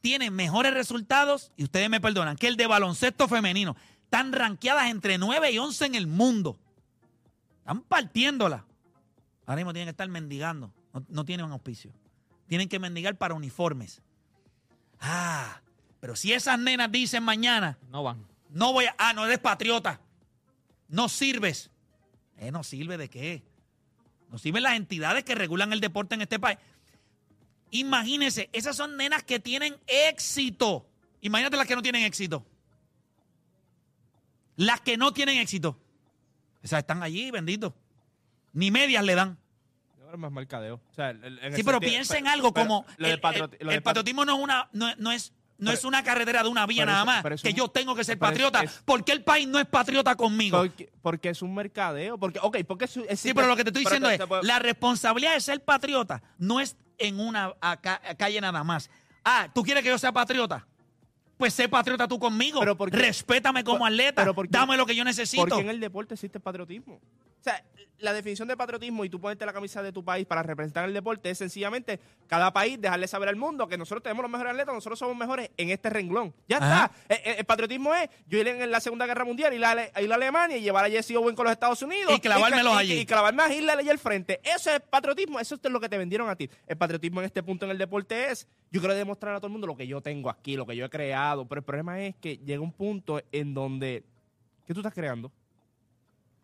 Tiene 0.00 0.30
mejores 0.30 0.72
resultados, 0.72 1.52
y 1.56 1.64
ustedes 1.64 1.90
me 1.90 2.00
perdonan, 2.00 2.36
que 2.36 2.46
el 2.46 2.56
de 2.56 2.66
baloncesto 2.66 3.28
femenino. 3.28 3.76
Están 4.06 4.32
rankeadas 4.32 4.88
entre 4.90 5.18
9 5.18 5.50
y 5.52 5.58
11 5.58 5.86
en 5.86 5.94
el 5.94 6.06
mundo. 6.06 6.58
Están 7.58 7.82
partiéndola. 7.82 8.64
Ahora 9.46 9.56
mismo 9.56 9.72
tienen 9.72 9.86
que 9.86 9.90
estar 9.90 10.08
mendigando. 10.08 10.72
No, 10.94 11.04
no 11.08 11.24
tienen 11.24 11.44
un 11.46 11.52
auspicio. 11.52 11.92
Tienen 12.48 12.68
que 12.68 12.78
mendigar 12.78 13.16
para 13.16 13.34
uniformes. 13.34 14.00
Ah, 15.00 15.60
Pero 16.00 16.14
si 16.16 16.32
esas 16.32 16.58
nenas 16.58 16.90
dicen 16.90 17.22
mañana, 17.22 17.78
No 17.90 18.02
van. 18.02 18.24
no 18.50 18.72
voy 18.72 18.86
a. 18.86 18.94
Ah, 18.98 19.12
no 19.12 19.26
eres 19.26 19.38
patriota. 19.40 20.00
No 20.88 21.08
sirves. 21.08 21.70
Eh, 22.38 22.50
no 22.52 22.62
sirve 22.62 22.96
de 22.96 23.10
qué. 23.10 23.42
No 24.30 24.38
sirven 24.38 24.62
las 24.62 24.76
entidades 24.76 25.24
que 25.24 25.34
regulan 25.34 25.72
el 25.72 25.80
deporte 25.80 26.14
en 26.14 26.22
este 26.22 26.38
país. 26.38 26.58
Imagínense, 27.72 28.48
esas 28.52 28.76
son 28.76 28.96
nenas 28.96 29.24
que 29.24 29.40
tienen 29.40 29.76
éxito. 29.86 30.88
Imagínate 31.20 31.56
las 31.56 31.66
que 31.66 31.74
no 31.74 31.82
tienen 31.82 32.04
éxito. 32.04 32.46
Las 34.56 34.80
que 34.80 34.96
no 34.96 35.12
tienen 35.12 35.38
éxito. 35.38 35.78
Esas 36.62 36.80
están 36.80 37.02
allí, 37.02 37.30
bendito. 37.30 37.74
Ni 38.52 38.70
medias 38.70 39.04
le 39.04 39.14
dan. 39.14 39.38
Es 40.12 40.18
más 40.18 40.32
mercadeo. 40.32 40.76
O 40.90 40.94
sea, 40.94 41.10
el- 41.10 41.22
el- 41.24 41.38
en 41.40 41.52
Sí, 41.54 41.60
el 41.60 41.64
pero 41.66 41.80
piensa 41.80 42.16
en 42.16 42.26
algo 42.28 42.52
pero 42.54 42.66
como 42.66 42.86
el, 42.98 43.20
patriot- 43.20 43.56
el- 43.58 43.70
el 43.70 43.82
patriotismo 43.82 44.24
no 44.24 44.36
es 44.36 44.42
una 44.42 44.68
no, 44.72 44.94
no 44.96 45.12
es 45.12 45.32
no 45.58 45.70
Pero- 45.70 45.78
es 45.78 45.84
una 45.84 46.02
carretera 46.04 46.42
de 46.42 46.48
una 46.50 46.66
vía 46.66 46.84
nada 46.84 47.04
más 47.04 47.24
es 47.24 47.42
que 47.42 47.52
yo 47.54 47.68
tengo 47.68 47.94
que 47.94 48.04
ser 48.04 48.18
patriota 48.18 48.62
es- 48.62 48.82
¿por 48.84 49.04
qué 49.04 49.12
el 49.12 49.24
país 49.24 49.48
no 49.48 49.58
es 49.58 49.66
patriota 49.66 50.14
conmigo? 50.14 50.58
Porque, 50.58 50.92
porque 51.02 51.30
es 51.30 51.40
un 51.42 51.54
mercadeo. 51.54 52.18
Porque, 52.18 52.38
ok, 52.42 52.58
porque 52.66 52.84
es, 52.84 52.96
es- 52.96 53.20
sí, 53.20 53.32
pero 53.34 53.46
lo 53.48 53.56
que 53.56 53.64
te 53.64 53.70
estoy 53.70 53.82
diciendo 53.84 54.08
te- 54.08 54.14
es 54.14 54.20
te 54.20 54.46
la 54.46 54.58
responsabilidad 54.58 55.34
de 55.34 55.40
ser 55.40 55.64
patriota 55.64 56.22
no 56.38 56.60
es 56.60 56.76
en 56.98 57.18
una 57.20 57.54
calle 58.16 58.40
nada 58.40 58.62
más. 58.64 58.88
Ah, 59.24 59.48
¿tú 59.54 59.62
quieres 59.62 59.82
que 59.82 59.88
yo 59.88 59.98
sea 59.98 60.12
patriota? 60.12 60.64
Pues 61.36 61.52
sé 61.52 61.68
patriota 61.68 62.08
tú 62.08 62.18
conmigo. 62.18 62.60
Pero 62.60 62.76
Respétame 62.76 63.62
como 63.62 63.84
atleta. 63.84 64.24
pero 64.24 64.48
Dame 64.48 64.76
lo 64.76 64.86
que 64.86 64.94
yo 64.94 65.04
necesito. 65.04 65.46
Porque 65.46 65.60
en 65.60 65.68
el 65.68 65.80
deporte 65.80 66.14
existe 66.14 66.40
patriotismo. 66.40 67.00
Sea, 67.46 67.62
la 67.98 68.12
definición 68.12 68.48
de 68.48 68.56
patriotismo 68.56 69.04
y 69.04 69.08
tú 69.08 69.20
ponerte 69.20 69.46
la 69.46 69.52
camisa 69.52 69.82
de 69.82 69.92
tu 69.92 70.04
país 70.04 70.26
para 70.26 70.42
representar 70.42 70.84
el 70.84 70.92
deporte 70.92 71.30
es 71.30 71.38
sencillamente 71.38 72.00
cada 72.26 72.52
país 72.52 72.78
dejarle 72.80 73.06
saber 73.06 73.28
al 73.28 73.36
mundo 73.36 73.68
que 73.68 73.78
nosotros 73.78 74.02
tenemos 74.02 74.22
los 74.22 74.30
mejores 74.32 74.50
atletas, 74.52 74.74
nosotros 74.74 74.98
somos 74.98 75.16
mejores 75.16 75.48
en 75.56 75.70
este 75.70 75.88
renglón. 75.90 76.34
Ya 76.48 76.56
Ajá. 76.58 76.90
está. 76.92 77.14
Eh, 77.14 77.22
eh, 77.24 77.34
El, 77.38 77.44
patriotismo 77.44 77.94
es 77.94 78.10
yo 78.26 78.38
ir 78.38 78.48
en 78.48 78.68
la 78.70 78.80
Segunda 78.80 79.06
Guerra 79.06 79.24
Mundial, 79.24 79.54
ir 79.54 79.64
a, 79.64 80.00
ir 80.02 80.12
a 80.12 80.14
Alemania 80.16 80.56
y 80.56 80.62
llevar 80.62 80.84
a 80.84 80.90
Jesse 80.90 81.12
Owen 81.16 81.36
con 81.36 81.44
los 81.44 81.52
Estados 81.52 81.80
Unidos. 81.82 82.12
Y 82.14 82.18
clavármelos 82.20 82.72
ca- 82.72 82.78
allí. 82.80 82.98
Y, 82.98 83.06
clavarme 83.06 83.42
a 83.44 83.54
Hitler 83.54 83.78
allí 83.78 83.88
al 83.90 83.98
frente. 84.00 84.40
Eso 84.42 84.72
es 84.72 84.80
patriotismo. 84.80 85.38
Eso 85.38 85.54
es 85.54 85.70
lo 85.70 85.78
que 85.80 85.88
te 85.88 85.96
vendieron 85.96 86.28
a 86.28 86.34
ti. 86.34 86.50
El 86.66 86.76
patriotismo 86.76 87.20
en 87.20 87.26
este 87.26 87.44
punto 87.44 87.64
en 87.64 87.70
el 87.70 87.78
deporte 87.78 88.30
es 88.32 88.48
yo 88.72 88.80
quiero 88.80 88.94
demostrar 88.94 89.36
a 89.36 89.38
todo 89.38 89.46
el 89.46 89.52
mundo 89.52 89.68
lo 89.68 89.76
que 89.76 89.86
yo 89.86 90.00
tengo 90.00 90.28
aquí, 90.28 90.56
lo 90.56 90.66
que 90.66 90.74
yo 90.76 90.84
he 90.84 90.90
creado. 90.90 91.46
Pero 91.46 91.60
el 91.60 91.64
problema 91.64 92.02
es 92.02 92.16
que 92.16 92.38
llega 92.38 92.60
un 92.60 92.72
punto 92.72 93.22
en 93.30 93.54
donde 93.54 94.02
¿qué 94.66 94.74
tú 94.74 94.80
estás 94.80 94.92
creando? 94.92 95.30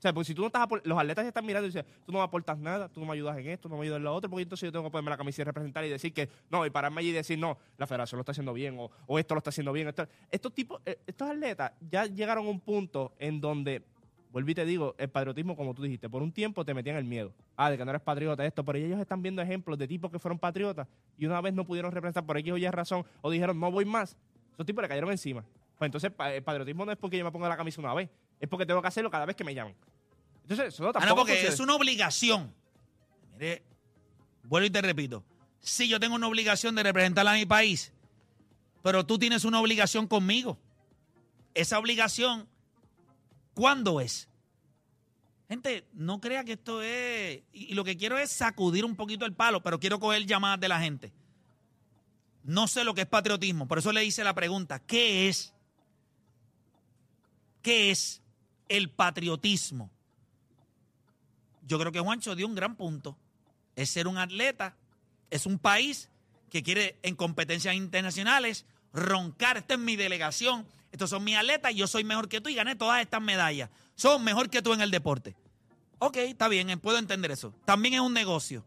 O 0.02 0.04
sea, 0.04 0.12
porque 0.12 0.24
si 0.24 0.34
tú 0.34 0.40
no 0.40 0.48
estás, 0.48 0.66
los 0.82 0.98
atletas 0.98 1.24
ya 1.24 1.28
están 1.28 1.46
mirando 1.46 1.68
y 1.68 1.70
dicen, 1.70 1.86
tú 2.04 2.10
no 2.10 2.18
me 2.18 2.24
aportas 2.24 2.58
nada, 2.58 2.88
tú 2.88 2.98
no 2.98 3.06
me 3.06 3.12
ayudas 3.12 3.38
en 3.38 3.46
esto, 3.46 3.68
no 3.68 3.76
me 3.76 3.84
ayudas 3.84 3.98
en 3.98 4.02
lo 4.02 4.12
otro, 4.12 4.28
porque 4.28 4.42
entonces 4.42 4.66
yo 4.66 4.72
tengo 4.72 4.84
que 4.86 4.90
ponerme 4.90 5.10
la 5.10 5.16
camisa 5.16 5.42
y 5.42 5.44
representar 5.44 5.84
y 5.84 5.90
decir 5.90 6.12
que, 6.12 6.28
no, 6.50 6.66
y 6.66 6.70
pararme 6.70 6.98
allí 6.98 7.10
y 7.10 7.12
decir, 7.12 7.38
no, 7.38 7.56
la 7.78 7.86
federación 7.86 8.16
lo 8.16 8.22
está 8.22 8.32
haciendo 8.32 8.52
bien, 8.52 8.76
o, 8.80 8.90
o 9.06 9.18
esto 9.20 9.36
lo 9.36 9.38
está 9.38 9.50
haciendo 9.50 9.72
bien. 9.72 9.86
Esto. 9.86 10.08
Estos 10.28 10.52
tipos, 10.54 10.82
eh, 10.86 10.98
estos 11.06 11.30
atletas 11.30 11.70
ya 11.88 12.06
llegaron 12.06 12.48
a 12.48 12.50
un 12.50 12.58
punto 12.58 13.12
en 13.20 13.40
donde, 13.40 13.84
vuelvo 14.32 14.50
y 14.50 14.54
te 14.56 14.64
digo, 14.64 14.96
el 14.98 15.08
patriotismo, 15.08 15.54
como 15.54 15.72
tú 15.72 15.84
dijiste, 15.84 16.08
por 16.08 16.20
un 16.20 16.32
tiempo 16.32 16.64
te 16.64 16.74
metían 16.74 16.96
el 16.96 17.04
miedo. 17.04 17.32
Ah, 17.56 17.70
de 17.70 17.78
que 17.78 17.84
no 17.84 17.92
eres 17.92 18.02
patriota, 18.02 18.44
esto, 18.44 18.64
pero 18.64 18.78
ellos 18.78 18.98
están 18.98 19.22
viendo 19.22 19.40
ejemplos 19.40 19.78
de 19.78 19.86
tipos 19.86 20.10
que 20.10 20.18
fueron 20.18 20.36
patriotas 20.36 20.88
y 21.16 21.26
una 21.26 21.40
vez 21.40 21.54
no 21.54 21.64
pudieron 21.64 21.92
representar 21.92 22.26
por 22.26 22.36
X 22.38 22.52
o 22.52 22.56
Y 22.56 22.66
razón, 22.66 23.04
o 23.20 23.30
dijeron, 23.30 23.60
no 23.60 23.70
voy 23.70 23.84
más. 23.84 24.16
Esos 24.54 24.66
tipos 24.66 24.82
le 24.82 24.88
cayeron 24.88 25.12
encima. 25.12 25.44
Pues 25.78 25.86
entonces, 25.86 26.10
el 26.34 26.42
patriotismo 26.42 26.84
no 26.84 26.90
es 26.90 26.98
porque 26.98 27.18
yo 27.18 27.24
me 27.24 27.30
ponga 27.30 27.48
la 27.48 27.56
camisa 27.56 27.80
una 27.80 27.94
vez, 27.94 28.10
es 28.40 28.48
porque 28.48 28.66
tengo 28.66 28.82
que 28.82 28.88
hacerlo 28.88 29.08
cada 29.08 29.26
vez 29.26 29.36
que 29.36 29.44
me 29.44 29.54
llaman. 29.54 29.74
Entonces, 30.42 30.74
eso 30.74 30.82
no, 30.82 30.88
Ah, 30.90 30.92
tampoco 30.92 31.10
no, 31.10 31.26
porque 31.26 31.46
es 31.46 31.60
una 31.60 31.74
obligación. 31.74 32.54
Mire, 33.34 33.62
vuelvo 34.44 34.66
y 34.66 34.70
te 34.70 34.82
repito. 34.82 35.24
Sí, 35.60 35.88
yo 35.88 36.00
tengo 36.00 36.16
una 36.16 36.26
obligación 36.26 36.74
de 36.74 36.82
representar 36.82 37.26
a 37.26 37.34
mi 37.34 37.46
país, 37.46 37.92
pero 38.82 39.06
tú 39.06 39.18
tienes 39.18 39.44
una 39.44 39.60
obligación 39.60 40.08
conmigo. 40.08 40.58
Esa 41.54 41.78
obligación, 41.78 42.48
¿cuándo 43.54 44.00
es? 44.00 44.28
Gente, 45.48 45.86
no 45.92 46.20
crea 46.20 46.44
que 46.44 46.52
esto 46.52 46.82
es... 46.82 47.42
Y 47.52 47.74
lo 47.74 47.84
que 47.84 47.96
quiero 47.96 48.18
es 48.18 48.30
sacudir 48.30 48.84
un 48.84 48.96
poquito 48.96 49.26
el 49.26 49.34
palo, 49.34 49.62
pero 49.62 49.78
quiero 49.78 50.00
coger 50.00 50.24
llamadas 50.24 50.58
de 50.58 50.68
la 50.68 50.80
gente. 50.80 51.12
No 52.42 52.66
sé 52.66 52.84
lo 52.84 52.94
que 52.94 53.02
es 53.02 53.06
patriotismo, 53.06 53.68
por 53.68 53.78
eso 53.78 53.92
le 53.92 54.04
hice 54.04 54.24
la 54.24 54.34
pregunta, 54.34 54.80
¿qué 54.80 55.28
es? 55.28 55.54
¿Qué 57.60 57.90
es 57.90 58.20
el 58.68 58.90
patriotismo? 58.90 59.90
Yo 61.72 61.78
creo 61.78 61.90
que 61.90 62.00
Juancho 62.00 62.34
dio 62.36 62.46
un 62.46 62.54
gran 62.54 62.76
punto. 62.76 63.16
Es 63.76 63.88
ser 63.88 64.06
un 64.06 64.18
atleta, 64.18 64.76
es 65.30 65.46
un 65.46 65.58
país 65.58 66.10
que 66.50 66.62
quiere 66.62 66.98
en 67.02 67.16
competencias 67.16 67.74
internacionales 67.74 68.66
roncar. 68.92 69.56
Esta 69.56 69.72
es 69.74 69.80
mi 69.80 69.96
delegación, 69.96 70.66
estos 70.90 71.08
son 71.08 71.24
mis 71.24 71.34
atletas 71.36 71.72
y 71.72 71.76
yo 71.76 71.86
soy 71.86 72.04
mejor 72.04 72.28
que 72.28 72.42
tú 72.42 72.50
y 72.50 72.54
gané 72.54 72.76
todas 72.76 73.00
estas 73.00 73.22
medallas. 73.22 73.70
Son 73.94 74.22
mejor 74.22 74.50
que 74.50 74.60
tú 74.60 74.74
en 74.74 74.82
el 74.82 74.90
deporte. 74.90 75.34
Ok, 75.98 76.18
está 76.18 76.48
bien, 76.48 76.68
eh, 76.68 76.76
puedo 76.76 76.98
entender 76.98 77.30
eso. 77.30 77.54
También 77.64 77.94
es 77.94 78.00
un 78.00 78.12
negocio. 78.12 78.64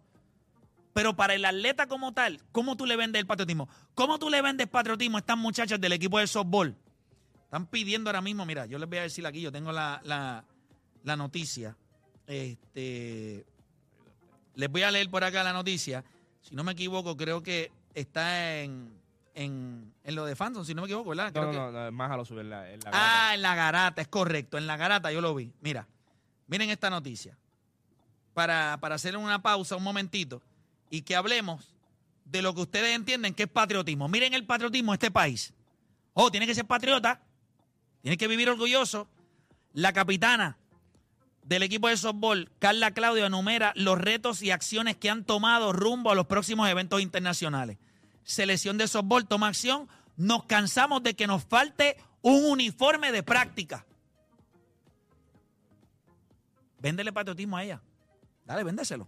Pero 0.93 1.15
para 1.15 1.35
el 1.35 1.45
atleta 1.45 1.87
como 1.87 2.11
tal, 2.13 2.41
¿cómo 2.51 2.75
tú 2.75 2.87
le 2.87 2.95
vendes 2.95 3.19
el 3.19 3.27
patriotismo? 3.27 3.69
¿Cómo 3.93 4.17
tú 4.17 4.31
le 4.31 4.41
vendes 4.41 4.65
patriotismo 4.67 5.17
a 5.17 5.19
estas 5.19 5.37
muchachas 5.37 5.79
del 5.79 5.91
equipo 5.93 6.17
de 6.17 6.25
softball? 6.25 6.75
Están 7.43 7.67
pidiendo 7.67 8.09
ahora 8.09 8.21
mismo, 8.21 8.45
mira, 8.45 8.65
yo 8.65 8.79
les 8.79 8.89
voy 8.89 8.97
a 8.97 9.01
decir 9.03 9.27
aquí, 9.27 9.41
yo 9.41 9.51
tengo 9.51 9.71
la, 9.71 10.01
la- 10.03 10.43
la 11.03 11.15
noticia. 11.15 11.77
Este, 12.27 13.45
les 14.55 14.69
voy 14.71 14.83
a 14.83 14.91
leer 14.91 15.09
por 15.09 15.23
acá 15.23 15.43
la 15.43 15.53
noticia. 15.53 16.03
Si 16.41 16.55
no 16.55 16.63
me 16.63 16.71
equivoco, 16.73 17.15
creo 17.17 17.41
que 17.43 17.71
está 17.93 18.57
en, 18.59 18.89
en, 19.33 19.93
en 20.03 20.15
lo 20.15 20.25
de 20.25 20.35
Phantom, 20.35 20.63
si 20.65 20.73
no 20.73 20.81
me 20.81 20.87
equivoco, 20.87 21.09
¿verdad? 21.09 21.27
No, 21.27 21.31
Creo 21.33 21.45
no, 21.45 21.51
que- 21.71 21.71
no, 21.85 21.91
más 21.91 22.11
a 22.11 22.17
lo 22.17 22.25
subir 22.25 22.41
en 22.41 22.49
la, 22.49 22.71
en 22.71 22.79
la 22.81 22.91
Ah, 22.93 23.31
en 23.35 23.41
la 23.41 23.55
garata, 23.55 24.01
es 24.01 24.07
correcto. 24.07 24.57
En 24.57 24.67
la 24.67 24.77
garata 24.77 25.11
yo 25.11 25.21
lo 25.21 25.33
vi. 25.35 25.51
Mira, 25.61 25.87
miren 26.47 26.69
esta 26.69 26.89
noticia. 26.89 27.37
Para, 28.33 28.77
para 28.81 28.95
hacer 28.95 29.15
una 29.15 29.41
pausa 29.41 29.77
un 29.77 29.83
momentito 29.83 30.41
y 30.89 31.03
que 31.03 31.15
hablemos 31.15 31.73
de 32.25 32.41
lo 32.41 32.53
que 32.53 32.61
ustedes 32.61 32.93
entienden 32.93 33.33
que 33.33 33.43
es 33.43 33.49
patriotismo. 33.49 34.09
Miren 34.09 34.33
el 34.33 34.45
patriotismo 34.45 34.91
de 34.91 34.95
este 34.95 35.11
país. 35.11 35.53
Oh, 36.13 36.29
tiene 36.29 36.45
que 36.45 36.53
ser 36.53 36.65
patriota, 36.65 37.21
tiene 38.01 38.17
que 38.17 38.27
vivir 38.27 38.49
orgulloso. 38.49 39.07
La 39.73 39.93
capitana 39.93 40.57
del 41.45 41.63
equipo 41.63 41.87
de 41.87 41.95
softball, 41.97 42.51
Carla 42.59 42.91
Claudio, 42.91 43.25
enumera 43.25 43.71
los 43.75 43.97
retos 43.99 44.41
y 44.41 44.51
acciones 44.51 44.97
que 44.97 45.09
han 45.09 45.23
tomado 45.23 45.71
rumbo 45.73 46.11
a 46.11 46.15
los 46.15 46.25
próximos 46.25 46.67
eventos 46.69 47.01
internacionales. 47.01 47.77
Selección 48.23 48.77
de 48.77 48.87
softball 48.87 49.27
toma 49.27 49.47
acción. 49.47 49.87
Nos 50.17 50.45
cansamos 50.45 51.03
de 51.03 51.13
que 51.15 51.27
nos 51.27 51.43
falte 51.45 51.97
un 52.21 52.45
uniforme 52.45 53.11
de 53.11 53.21
práctica. 53.23 53.85
Véndele 56.79 57.11
patriotismo 57.13 57.57
a 57.57 57.63
ella. 57.63 57.81
Dale, 58.45 58.63
véndeselo. 58.63 59.07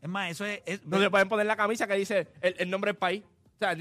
Es 0.00 0.08
más, 0.08 0.30
eso 0.30 0.44
es. 0.44 0.62
es- 0.66 0.84
No 0.84 0.98
le 0.98 1.10
pueden 1.10 1.28
poner 1.28 1.46
la 1.46 1.56
camisa 1.56 1.86
que 1.86 1.94
dice 1.94 2.28
el, 2.40 2.54
el 2.58 2.70
nombre 2.70 2.90
del 2.90 2.96
país. 2.98 3.22
O 3.56 3.58
sea, 3.58 3.74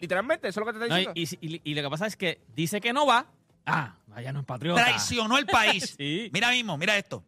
literalmente, 0.00 0.48
eso 0.48 0.60
es 0.60 0.66
lo 0.66 0.72
que 0.72 0.78
te 0.78 0.84
está 0.84 0.94
No, 0.96 1.12
y, 1.14 1.20
diciendo. 1.20 1.46
y- 1.46 1.56
y- 1.56 1.60
y 1.72 1.74
lo 1.74 1.82
que 1.82 1.90
pasa 1.90 2.06
es 2.06 2.16
que 2.16 2.40
dice 2.54 2.80
que 2.80 2.92
no 2.92 3.06
va. 3.06 3.26
Ah, 3.66 3.94
allá 4.14 4.32
no 4.32 4.40
es 4.40 4.46
patriota. 4.46 4.82
traicionó 4.82 5.38
el 5.38 5.46
país. 5.46 5.94
Sí. 5.98 6.30
Mira 6.32 6.50
mismo, 6.50 6.76
mira 6.76 6.96
esto. 6.96 7.24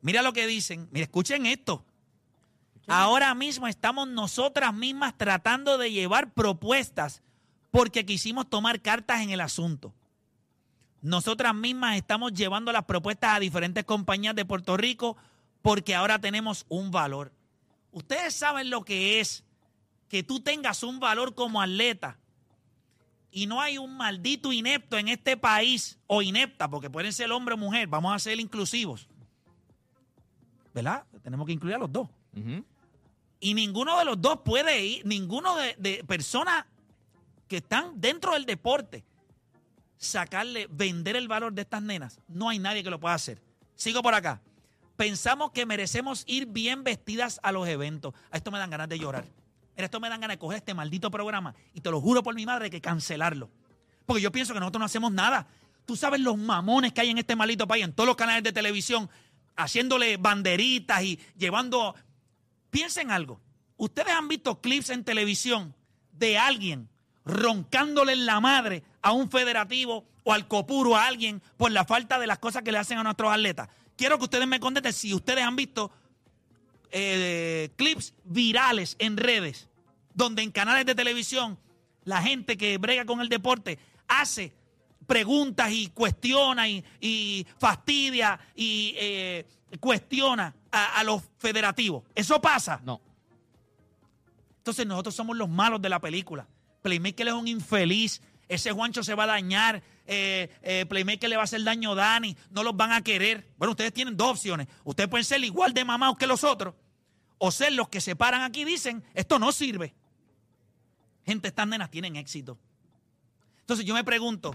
Mira 0.00 0.22
lo 0.22 0.32
que 0.32 0.46
dicen. 0.46 0.88
Mira, 0.92 1.04
escuchen 1.04 1.46
esto. 1.46 1.84
Ahora 2.86 3.34
mismo 3.34 3.66
estamos 3.66 4.06
nosotras 4.08 4.72
mismas 4.72 5.16
tratando 5.18 5.76
de 5.76 5.90
llevar 5.90 6.32
propuestas 6.32 7.22
porque 7.72 8.06
quisimos 8.06 8.48
tomar 8.48 8.80
cartas 8.80 9.22
en 9.22 9.30
el 9.30 9.40
asunto. 9.40 9.92
Nosotras 11.02 11.54
mismas 11.54 11.96
estamos 11.96 12.32
llevando 12.32 12.72
las 12.72 12.84
propuestas 12.84 13.36
a 13.36 13.40
diferentes 13.40 13.84
compañías 13.84 14.34
de 14.34 14.44
Puerto 14.44 14.76
Rico 14.76 15.16
porque 15.62 15.94
ahora 15.94 16.20
tenemos 16.20 16.64
un 16.68 16.90
valor. 16.90 17.32
Ustedes 17.90 18.34
saben 18.34 18.70
lo 18.70 18.84
que 18.84 19.20
es 19.20 19.44
que 20.08 20.22
tú 20.22 20.40
tengas 20.40 20.84
un 20.84 21.00
valor 21.00 21.34
como 21.34 21.60
atleta 21.60 22.18
y 23.36 23.46
no 23.46 23.60
hay 23.60 23.76
un 23.76 23.94
maldito 23.98 24.50
inepto 24.50 24.96
en 24.96 25.08
este 25.08 25.36
país, 25.36 25.98
o 26.06 26.22
inepta, 26.22 26.70
porque 26.70 26.88
pueden 26.88 27.12
ser 27.12 27.30
hombre 27.30 27.52
o 27.54 27.58
mujer, 27.58 27.86
vamos 27.86 28.14
a 28.14 28.18
ser 28.18 28.40
inclusivos. 28.40 29.10
¿Verdad? 30.72 31.04
Tenemos 31.22 31.46
que 31.46 31.52
incluir 31.52 31.74
a 31.74 31.78
los 31.78 31.92
dos. 31.92 32.08
Y 33.38 33.52
ninguno 33.52 33.98
de 33.98 34.06
los 34.06 34.18
dos 34.18 34.40
puede 34.42 34.82
ir, 34.82 35.04
ninguno 35.04 35.54
de, 35.54 35.76
de 35.76 36.02
personas 36.04 36.64
que 37.46 37.58
están 37.58 38.00
dentro 38.00 38.32
del 38.32 38.46
deporte, 38.46 39.04
sacarle, 39.98 40.66
vender 40.70 41.14
el 41.14 41.28
valor 41.28 41.52
de 41.52 41.60
estas 41.60 41.82
nenas. 41.82 42.22
No 42.28 42.48
hay 42.48 42.58
nadie 42.58 42.82
que 42.82 42.88
lo 42.88 42.98
pueda 42.98 43.16
hacer. 43.16 43.42
Sigo 43.74 44.02
por 44.02 44.14
acá. 44.14 44.40
Pensamos 44.96 45.50
que 45.50 45.66
merecemos 45.66 46.24
ir 46.26 46.46
bien 46.46 46.84
vestidas 46.84 47.38
a 47.42 47.52
los 47.52 47.68
eventos. 47.68 48.14
A 48.30 48.38
esto 48.38 48.50
me 48.50 48.58
dan 48.58 48.70
ganas 48.70 48.88
de 48.88 48.98
llorar. 48.98 49.26
Mira, 49.76 49.84
esto 49.84 50.00
me 50.00 50.08
dan 50.08 50.20
ganas 50.20 50.36
de 50.36 50.38
coger 50.38 50.58
este 50.58 50.74
maldito 50.74 51.10
programa 51.10 51.54
y 51.74 51.80
te 51.80 51.90
lo 51.90 52.00
juro 52.00 52.22
por 52.22 52.34
mi 52.34 52.46
madre 52.46 52.70
que 52.70 52.80
cancelarlo. 52.80 53.50
Porque 54.06 54.22
yo 54.22 54.32
pienso 54.32 54.54
que 54.54 54.60
nosotros 54.60 54.80
no 54.80 54.86
hacemos 54.86 55.12
nada. 55.12 55.46
Tú 55.84 55.96
sabes 55.96 56.20
los 56.20 56.38
mamones 56.38 56.92
que 56.92 57.02
hay 57.02 57.10
en 57.10 57.18
este 57.18 57.36
maldito 57.36 57.66
país, 57.66 57.84
en 57.84 57.92
todos 57.92 58.06
los 58.06 58.16
canales 58.16 58.42
de 58.42 58.52
televisión, 58.52 59.10
haciéndole 59.56 60.16
banderitas 60.16 61.02
y 61.02 61.20
llevando 61.36 61.94
Piensen 62.76 63.10
algo. 63.10 63.40
Ustedes 63.78 64.12
han 64.12 64.28
visto 64.28 64.60
clips 64.60 64.90
en 64.90 65.02
televisión 65.02 65.74
de 66.12 66.36
alguien 66.36 66.90
roncándole 67.24 68.12
en 68.12 68.26
la 68.26 68.38
madre 68.38 68.82
a 69.00 69.12
un 69.12 69.30
federativo 69.30 70.06
o 70.24 70.34
al 70.34 70.46
copuro 70.46 70.94
a 70.94 71.06
alguien 71.06 71.40
por 71.56 71.72
la 71.72 71.86
falta 71.86 72.18
de 72.18 72.26
las 72.26 72.38
cosas 72.38 72.62
que 72.62 72.72
le 72.72 72.78
hacen 72.78 72.98
a 72.98 73.02
nuestros 73.02 73.32
atletas. 73.32 73.70
Quiero 73.96 74.18
que 74.18 74.24
ustedes 74.24 74.46
me 74.46 74.60
contesten 74.60 74.92
si 74.92 75.14
ustedes 75.14 75.42
han 75.42 75.56
visto 75.56 75.90
eh, 76.90 77.70
clips 77.76 78.14
virales 78.24 78.96
en 78.98 79.16
redes, 79.16 79.68
donde 80.14 80.42
en 80.42 80.50
canales 80.50 80.86
de 80.86 80.94
televisión 80.94 81.58
la 82.04 82.22
gente 82.22 82.56
que 82.56 82.78
brega 82.78 83.04
con 83.04 83.20
el 83.20 83.28
deporte 83.28 83.78
hace 84.08 84.52
preguntas 85.06 85.70
y 85.72 85.88
cuestiona 85.88 86.68
y, 86.68 87.46
fastidia 87.58 88.38
y 88.54 88.94
eh, 88.96 89.46
cuestiona 89.80 90.54
a, 90.70 91.00
a 91.00 91.04
los 91.04 91.22
federativos. 91.38 92.04
¿Eso 92.14 92.40
pasa? 92.40 92.80
No. 92.84 93.00
Entonces 94.58 94.86
nosotros 94.86 95.14
somos 95.14 95.36
los 95.36 95.48
malos 95.48 95.80
de 95.80 95.88
la 95.88 96.00
película. 96.00 96.46
Playmaker 96.82 97.28
es 97.28 97.34
un 97.34 97.48
infeliz. 97.48 98.20
Ese 98.48 98.72
Juancho 98.72 99.02
se 99.02 99.14
va 99.14 99.24
a 99.24 99.28
dañar. 99.28 99.82
Eh, 100.06 100.50
eh, 100.62 100.86
Playmaker 100.88 101.28
le 101.28 101.36
va 101.36 101.42
a 101.42 101.44
hacer 101.44 101.62
daño 101.64 101.92
a 101.92 101.94
Dani. 101.96 102.36
No 102.50 102.62
los 102.62 102.76
van 102.76 102.92
a 102.92 103.02
querer. 103.02 103.48
Bueno, 103.58 103.72
ustedes 103.72 103.92
tienen 103.92 104.16
dos 104.16 104.32
opciones. 104.32 104.68
Ustedes 104.84 105.08
pueden 105.08 105.24
ser 105.24 105.42
igual 105.44 105.74
de 105.74 105.84
mamados 105.84 106.16
que 106.16 106.26
los 106.26 106.44
otros. 106.44 106.74
O 107.38 107.50
ser 107.50 107.72
los 107.72 107.88
que 107.88 108.00
se 108.00 108.16
paran 108.16 108.42
aquí 108.42 108.62
y 108.62 108.64
dicen, 108.64 109.04
esto 109.14 109.38
no 109.38 109.52
sirve. 109.52 109.94
Gente, 111.24 111.48
estas 111.48 111.66
nenas 111.66 111.90
tienen 111.90 112.16
éxito. 112.16 112.58
Entonces 113.60 113.84
yo 113.84 113.94
me 113.94 114.04
pregunto, 114.04 114.54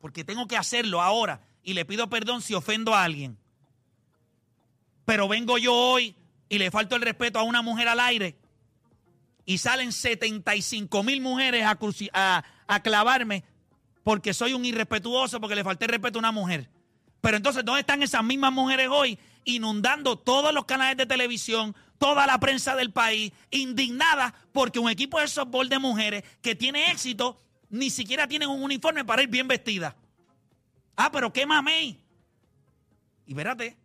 porque 0.00 0.24
tengo 0.24 0.46
que 0.46 0.56
hacerlo 0.56 1.02
ahora 1.02 1.40
y 1.64 1.74
le 1.74 1.84
pido 1.84 2.08
perdón 2.08 2.40
si 2.42 2.54
ofendo 2.54 2.94
a 2.94 3.02
alguien. 3.02 3.36
Pero 5.04 5.26
vengo 5.26 5.58
yo 5.58 5.74
hoy 5.74 6.14
y 6.48 6.58
le 6.58 6.70
falto 6.70 6.94
el 6.94 7.02
respeto 7.02 7.40
a 7.40 7.42
una 7.42 7.60
mujer 7.60 7.88
al 7.88 7.98
aire 7.98 8.36
y 9.44 9.58
salen 9.58 9.92
75 9.92 11.02
mil 11.02 11.20
mujeres 11.20 11.64
a, 11.66 12.44
a, 12.74 12.80
clavarme 12.80 13.44
porque 14.02 14.34
soy 14.34 14.52
un 14.54 14.64
irrespetuoso, 14.64 15.40
porque 15.40 15.54
le 15.54 15.64
falté 15.64 15.86
respeto 15.86 16.18
a 16.18 16.20
una 16.20 16.32
mujer. 16.32 16.68
Pero 17.20 17.36
entonces, 17.36 17.64
¿dónde 17.64 17.80
están 17.80 18.02
esas 18.02 18.24
mismas 18.24 18.52
mujeres 18.52 18.88
hoy 18.90 19.18
inundando 19.44 20.18
todos 20.18 20.52
los 20.52 20.64
canales 20.64 20.96
de 20.96 21.06
televisión, 21.06 21.76
toda 21.98 22.26
la 22.26 22.38
prensa 22.38 22.74
del 22.74 22.92
país, 22.92 23.32
indignadas 23.50 24.32
porque 24.52 24.78
un 24.78 24.90
equipo 24.90 25.20
de 25.20 25.28
softball 25.28 25.68
de 25.68 25.78
mujeres 25.78 26.24
que 26.40 26.54
tiene 26.54 26.90
éxito 26.90 27.38
ni 27.70 27.90
siquiera 27.90 28.26
tienen 28.26 28.48
un 28.48 28.62
uniforme 28.62 29.04
para 29.04 29.22
ir 29.22 29.28
bien 29.28 29.46
vestida? 29.46 29.96
Ah, 30.96 31.10
pero 31.12 31.32
qué 31.32 31.46
mamey. 31.46 32.00
Y 33.26 33.32
espérate, 33.32 33.76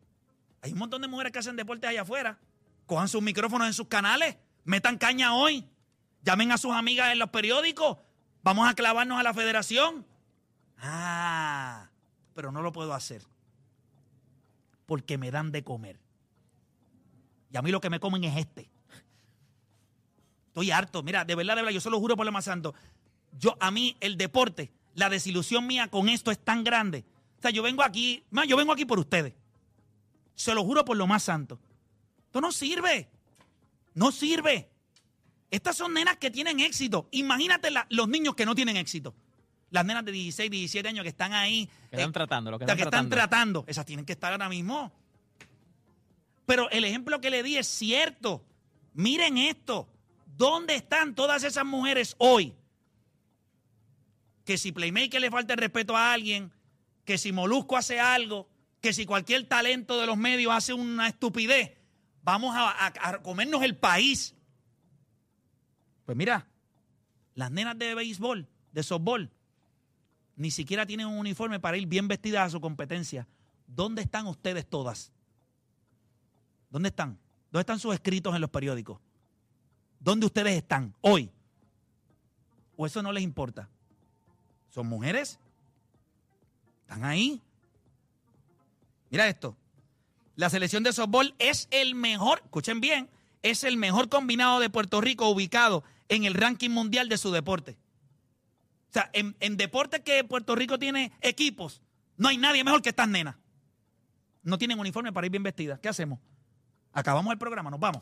hay 0.62 0.74
un 0.74 0.79
montón 0.79 1.01
de 1.01 1.08
mujeres 1.08 1.32
que 1.32 1.39
hacen 1.39 1.56
deportes 1.56 1.89
allá 1.89 2.01
afuera. 2.01 2.39
Cojan 2.88 3.08
sus 3.08 3.22
micrófonos 3.22 3.67
en 3.67 3.74
sus 3.74 3.88
canales 3.88 4.38
Metan 4.67 4.98
caña 4.98 5.34
hoy. 5.34 5.65
Llamen 6.24 6.51
a 6.51 6.58
sus 6.58 6.74
amigas 6.74 7.13
en 7.13 7.20
los 7.20 7.29
periódicos. 7.29 8.00
Vamos 8.48 8.70
a 8.70 8.75
clavarnos 8.75 9.20
a 9.20 9.24
la 9.24 9.34
federación. 9.34 10.06
Ah, 10.80 11.89
pero 12.34 12.50
no 12.50 12.62
lo 12.62 12.72
puedo 12.72 12.94
hacer. 12.94 13.22
Porque 14.86 15.18
me 15.18 15.32
dan 15.32 15.51
de 15.51 15.66
comer. 15.66 16.00
Y 17.51 17.58
a 17.58 17.62
mí 17.62 17.72
lo 17.72 17.82
que 17.82 17.89
me 17.89 18.00
comen 18.00 18.24
es 18.24 18.38
este. 18.38 18.70
Estoy 20.48 20.72
harto. 20.72 21.04
Mira, 21.04 21.25
de 21.25 21.36
verdad, 21.36 21.58
de 21.58 21.62
verdad, 21.62 21.74
yo 21.74 21.82
se 21.82 21.89
lo 21.89 22.00
juro 22.00 22.16
por 22.16 22.25
lo 22.25 22.32
más 22.32 22.46
santo. 22.46 22.74
Yo, 23.38 23.58
a 23.60 23.70
mí, 23.70 23.98
el 24.00 24.16
deporte, 24.16 24.72
la 24.96 25.10
desilusión 25.10 25.68
mía 25.68 25.89
con 25.89 26.08
esto 26.08 26.32
es 26.32 26.39
tan 26.39 26.63
grande. 26.63 27.04
O 27.39 27.42
sea, 27.42 27.51
yo 27.51 27.62
vengo 27.62 27.84
aquí, 27.84 28.24
más, 28.32 28.48
yo 28.48 28.56
vengo 28.56 28.72
aquí 28.72 28.86
por 28.86 28.98
ustedes. 28.98 29.34
Se 30.36 30.56
lo 30.56 30.63
juro 30.63 30.86
por 30.86 30.96
lo 30.96 31.06
más 31.06 31.24
santo. 31.24 31.60
Esto 32.27 32.39
no 32.39 32.54
sirve. 32.54 33.10
No 33.94 34.13
sirve. 34.13 34.70
Estas 35.50 35.77
son 35.77 35.94
nenas 35.94 36.18
que 36.18 36.30
tienen 36.30 36.60
éxito. 36.60 37.08
Imagínate 37.12 37.70
los 37.89 38.08
niños 38.08 38.36
que 38.36 38.46
no 38.46 38.56
tienen 38.56 38.77
éxito. 38.77 39.16
Las 39.70 39.86
nenas 39.86 40.06
de 40.06 40.12
16, 40.12 40.50
17 40.50 40.88
años 40.88 41.04
que 41.04 41.10
están 41.10 41.34
ahí. 41.34 41.68
Que 41.89 41.98
están 41.98 42.10
eh, 42.10 42.13
tratando, 42.13 42.51
lo 42.51 42.60
que, 42.60 42.63
están, 42.63 42.77
que 42.77 42.84
tratando. 42.84 43.16
están 43.16 43.30
tratando. 43.30 43.66
Esas 43.68 43.86
tienen 43.86 44.06
que 44.06 44.13
estar 44.13 44.32
ahora 44.32 44.50
mismo. 44.50 44.92
Pero 46.46 46.70
el 46.70 46.86
ejemplo 46.86 47.20
que 47.20 47.29
le 47.29 47.44
di 47.44 47.57
es 47.57 47.68
cierto. 47.68 48.46
Miren 48.94 49.38
esto. 49.38 49.90
¿Dónde 50.25 50.75
están 50.75 51.16
todas 51.16 51.44
esas 51.44 51.66
mujeres 51.66 52.16
hoy? 52.20 52.55
Que 54.46 54.57
si 54.57 54.72
Playmaker 54.72 55.20
le 55.20 55.29
falta 55.29 55.53
el 55.53 55.60
respeto 55.60 55.98
a 55.98 56.14
alguien, 56.14 56.51
que 57.03 57.18
si 57.18 57.31
Molusco 57.31 57.75
hace 57.75 58.00
algo, 58.00 58.48
que 58.79 58.94
si 58.94 59.05
cualquier 59.05 59.48
talento 59.48 60.00
de 60.00 60.07
los 60.07 60.16
medios 60.16 60.53
hace 60.53 60.74
una 60.74 61.07
estupidez, 61.07 61.74
vamos 62.24 62.55
a, 62.55 63.20
comernos 63.24 63.64
el 63.64 63.75
país. 63.75 64.36
Pues 66.07 66.17
mira, 66.17 66.48
las 67.35 67.51
nenas 67.51 67.77
de 67.77 67.93
béisbol, 67.93 68.48
de 68.72 68.81
softball, 68.81 69.29
ni 70.37 70.51
siquiera 70.51 70.85
tienen 70.85 71.05
un 71.05 71.17
uniforme 71.17 71.59
para 71.59 71.75
ir 71.75 71.85
bien 71.85 72.07
vestidas 72.07 72.48
a 72.48 72.50
su 72.50 72.61
competencia. 72.61 73.27
¿Dónde 73.67 74.03
están 74.03 74.25
ustedes 74.25 74.65
todas? 74.65 75.11
¿Dónde 76.70 76.87
están? 76.87 77.20
¿Dónde 77.51 77.59
están 77.59 77.79
sus 77.79 77.93
escritos 77.93 78.33
en 78.33 78.39
los 78.39 78.50
periódicos? 78.50 79.01
¿Dónde 80.00 80.27
ustedes 80.27 80.55
están 80.55 80.93
hoy? 81.01 81.29
¿O 82.77 82.85
eso 82.85 83.03
no 83.03 83.11
les 83.11 83.24
importa? 83.24 83.67
¿Son 84.70 84.87
mujeres? 84.87 85.37
¿Están 86.83 87.03
ahí? 87.03 87.41
Mira 89.09 89.27
esto. 89.27 89.57
La 90.37 90.50
selección 90.50 90.83
de 90.83 90.93
softball 90.93 91.35
es 91.37 91.67
el 91.70 91.96
mejor, 91.96 92.39
escuchen 92.46 92.79
bien, 92.79 93.09
es 93.41 93.65
el 93.65 93.75
mejor 93.75 94.07
combinado 94.07 94.61
de 94.61 94.70
Puerto 94.70 95.01
Rico 95.01 95.27
ubicado 95.27 95.83
en 96.09 96.25
el 96.25 96.33
ranking 96.33 96.70
mundial 96.70 97.09
de 97.09 97.17
su 97.17 97.31
deporte. 97.31 97.77
O 98.89 98.93
sea, 98.93 99.09
en, 99.13 99.35
en 99.39 99.57
deportes 99.57 100.01
que 100.01 100.24
Puerto 100.24 100.55
Rico 100.55 100.79
tiene 100.79 101.11
equipos, 101.22 101.81
no 102.15 102.29
hay 102.29 102.37
nadie 102.37 102.63
mejor 102.63 102.81
que 102.81 102.89
estas 102.89 103.07
nenas. 103.07 103.35
No 104.43 104.57
tienen 104.57 104.79
uniforme 104.79 105.11
para 105.11 105.27
ir 105.27 105.31
bien 105.31 105.43
vestidas. 105.43 105.79
¿Qué 105.79 105.89
hacemos? 105.89 106.20
Acabamos 106.93 107.31
el 107.31 107.37
programa, 107.37 107.70
nos 107.70 107.79
vamos. 107.79 108.01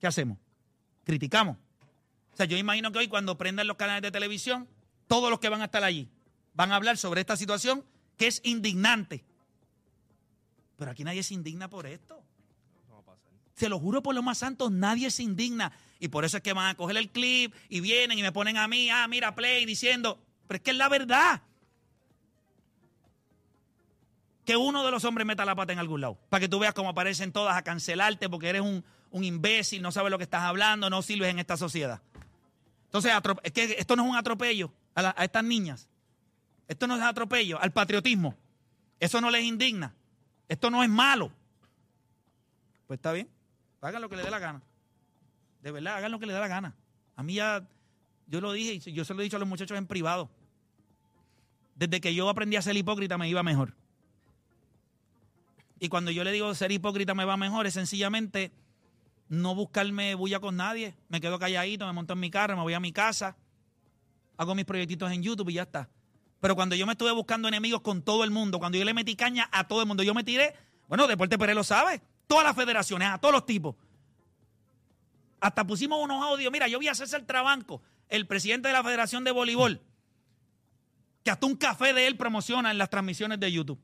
¿Qué 0.00 0.06
hacemos? 0.06 0.38
Criticamos. 1.04 1.56
O 2.32 2.36
sea, 2.36 2.46
yo 2.46 2.56
imagino 2.56 2.90
que 2.90 2.98
hoy 2.98 3.08
cuando 3.08 3.36
prendan 3.36 3.66
los 3.66 3.76
canales 3.76 4.02
de 4.02 4.10
televisión, 4.10 4.66
todos 5.06 5.30
los 5.30 5.40
que 5.40 5.48
van 5.48 5.60
a 5.60 5.66
estar 5.66 5.84
allí 5.84 6.08
van 6.54 6.72
a 6.72 6.76
hablar 6.76 6.96
sobre 6.96 7.20
esta 7.20 7.36
situación 7.36 7.84
que 8.16 8.26
es 8.26 8.40
indignante. 8.44 9.24
Pero 10.76 10.90
aquí 10.90 11.04
nadie 11.04 11.22
se 11.22 11.34
indigna 11.34 11.68
por 11.68 11.86
esto. 11.86 12.22
Se 13.54 13.68
lo 13.68 13.78
juro 13.78 14.02
por 14.02 14.14
lo 14.14 14.22
más 14.22 14.38
santo, 14.38 14.70
nadie 14.70 15.10
se 15.10 15.22
indigna. 15.22 15.72
Y 16.00 16.08
por 16.08 16.24
eso 16.24 16.38
es 16.38 16.42
que 16.42 16.54
van 16.54 16.68
a 16.68 16.74
coger 16.74 16.96
el 16.96 17.10
clip 17.10 17.54
y 17.68 17.80
vienen 17.80 18.18
y 18.18 18.22
me 18.22 18.32
ponen 18.32 18.56
a 18.56 18.66
mí, 18.66 18.88
ah, 18.88 19.06
mira, 19.06 19.34
play, 19.34 19.66
diciendo, 19.66 20.18
pero 20.48 20.56
es 20.56 20.62
que 20.62 20.70
es 20.70 20.76
la 20.76 20.88
verdad. 20.88 21.42
Que 24.46 24.56
uno 24.56 24.82
de 24.82 24.90
los 24.90 25.04
hombres 25.04 25.26
meta 25.26 25.44
la 25.44 25.54
pata 25.54 25.74
en 25.74 25.78
algún 25.78 26.00
lado. 26.00 26.18
Para 26.30 26.40
que 26.40 26.48
tú 26.48 26.58
veas 26.58 26.72
cómo 26.72 26.88
aparecen 26.88 27.32
todas 27.32 27.54
a 27.54 27.62
cancelarte 27.62 28.30
porque 28.30 28.48
eres 28.48 28.62
un, 28.62 28.82
imbécil, 29.12 29.82
no 29.82 29.92
sabes 29.92 30.10
lo 30.10 30.16
que 30.16 30.24
estás 30.24 30.42
hablando, 30.42 30.88
no 30.88 31.02
sirves 31.02 31.30
en 31.30 31.38
esta 31.38 31.58
sociedad. 31.58 32.00
Entonces, 32.86 33.12
es 33.42 33.52
que 33.52 33.76
esto 33.78 33.94
no 33.94 34.04
es 34.04 34.10
un 34.10 34.16
atropello 34.16 34.72
a, 34.94 35.14
a 35.20 35.24
estas 35.24 35.44
niñas. 35.44 35.86
Esto 36.66 36.86
no 36.86 36.96
es 36.96 37.02
atropello 37.02 37.60
al 37.60 37.72
patriotismo. 37.72 38.34
Eso 38.98 39.20
no 39.20 39.30
les 39.30 39.44
indigna. 39.44 39.94
Esto 40.48 40.70
no 40.70 40.82
es 40.82 40.88
malo. 40.88 41.30
Pues 42.86 42.98
está 42.98 43.12
bien. 43.12 43.28
Hagan 43.82 44.00
lo 44.00 44.08
que 44.08 44.16
le 44.16 44.22
dé 44.22 44.30
la 44.30 44.38
gana. 44.38 44.62
De 45.62 45.70
verdad, 45.72 45.96
hagan 45.96 46.10
lo 46.10 46.18
que 46.18 46.26
le 46.26 46.32
dé 46.32 46.40
la 46.40 46.48
gana. 46.48 46.74
A 47.16 47.22
mí 47.22 47.34
ya, 47.34 47.66
yo 48.26 48.40
lo 48.40 48.52
dije 48.52 48.80
y 48.90 48.92
yo 48.92 49.04
se 49.04 49.14
lo 49.14 49.20
he 49.20 49.24
dicho 49.24 49.36
a 49.36 49.40
los 49.40 49.48
muchachos 49.48 49.76
en 49.76 49.86
privado. 49.86 50.30
Desde 51.74 52.00
que 52.00 52.14
yo 52.14 52.28
aprendí 52.28 52.56
a 52.56 52.62
ser 52.62 52.76
hipócrita 52.76 53.18
me 53.18 53.28
iba 53.28 53.42
mejor. 53.42 53.74
Y 55.78 55.88
cuando 55.88 56.10
yo 56.10 56.24
le 56.24 56.32
digo 56.32 56.54
ser 56.54 56.72
hipócrita 56.72 57.14
me 57.14 57.24
va 57.24 57.36
mejor, 57.36 57.66
es 57.66 57.74
sencillamente 57.74 58.52
no 59.28 59.54
buscarme 59.54 60.14
bulla 60.14 60.40
con 60.40 60.56
nadie. 60.56 60.94
Me 61.08 61.20
quedo 61.20 61.38
calladito, 61.38 61.86
me 61.86 61.92
monto 61.92 62.12
en 62.12 62.20
mi 62.20 62.30
carro, 62.30 62.56
me 62.56 62.62
voy 62.62 62.74
a 62.74 62.80
mi 62.80 62.92
casa, 62.92 63.36
hago 64.36 64.54
mis 64.54 64.64
proyectitos 64.64 65.10
en 65.12 65.22
YouTube 65.22 65.48
y 65.50 65.54
ya 65.54 65.62
está. 65.62 65.88
Pero 66.40 66.56
cuando 66.56 66.74
yo 66.74 66.86
me 66.86 66.92
estuve 66.92 67.12
buscando 67.12 67.48
enemigos 67.48 67.82
con 67.82 68.02
todo 68.02 68.24
el 68.24 68.30
mundo, 68.30 68.58
cuando 68.58 68.78
yo 68.78 68.84
le 68.84 68.94
metí 68.94 69.14
caña 69.14 69.48
a 69.52 69.68
todo 69.68 69.82
el 69.82 69.86
mundo, 69.86 70.02
yo 70.02 70.14
me 70.14 70.24
tiré, 70.24 70.54
bueno, 70.88 71.06
Deporte 71.06 71.38
Pérez 71.38 71.54
lo 71.54 71.64
sabe, 71.64 72.00
todas 72.26 72.44
las 72.44 72.56
federaciones, 72.56 73.08
a 73.08 73.18
todos 73.18 73.32
los 73.32 73.46
tipos. 73.46 73.76
Hasta 75.40 75.66
pusimos 75.66 76.02
unos 76.02 76.22
audios. 76.22 76.52
Mira, 76.52 76.68
yo 76.68 76.78
vi 76.78 76.88
a 76.88 76.94
César 76.94 77.22
Trabanco, 77.22 77.82
el 78.08 78.26
presidente 78.26 78.68
de 78.68 78.74
la 78.74 78.82
Federación 78.82 79.24
de 79.24 79.30
Voleibol, 79.30 79.80
que 81.24 81.30
hasta 81.30 81.46
un 81.46 81.56
café 81.56 81.92
de 81.92 82.06
él 82.06 82.16
promociona 82.16 82.70
en 82.70 82.78
las 82.78 82.90
transmisiones 82.90 83.40
de 83.40 83.50
YouTube. 83.50 83.80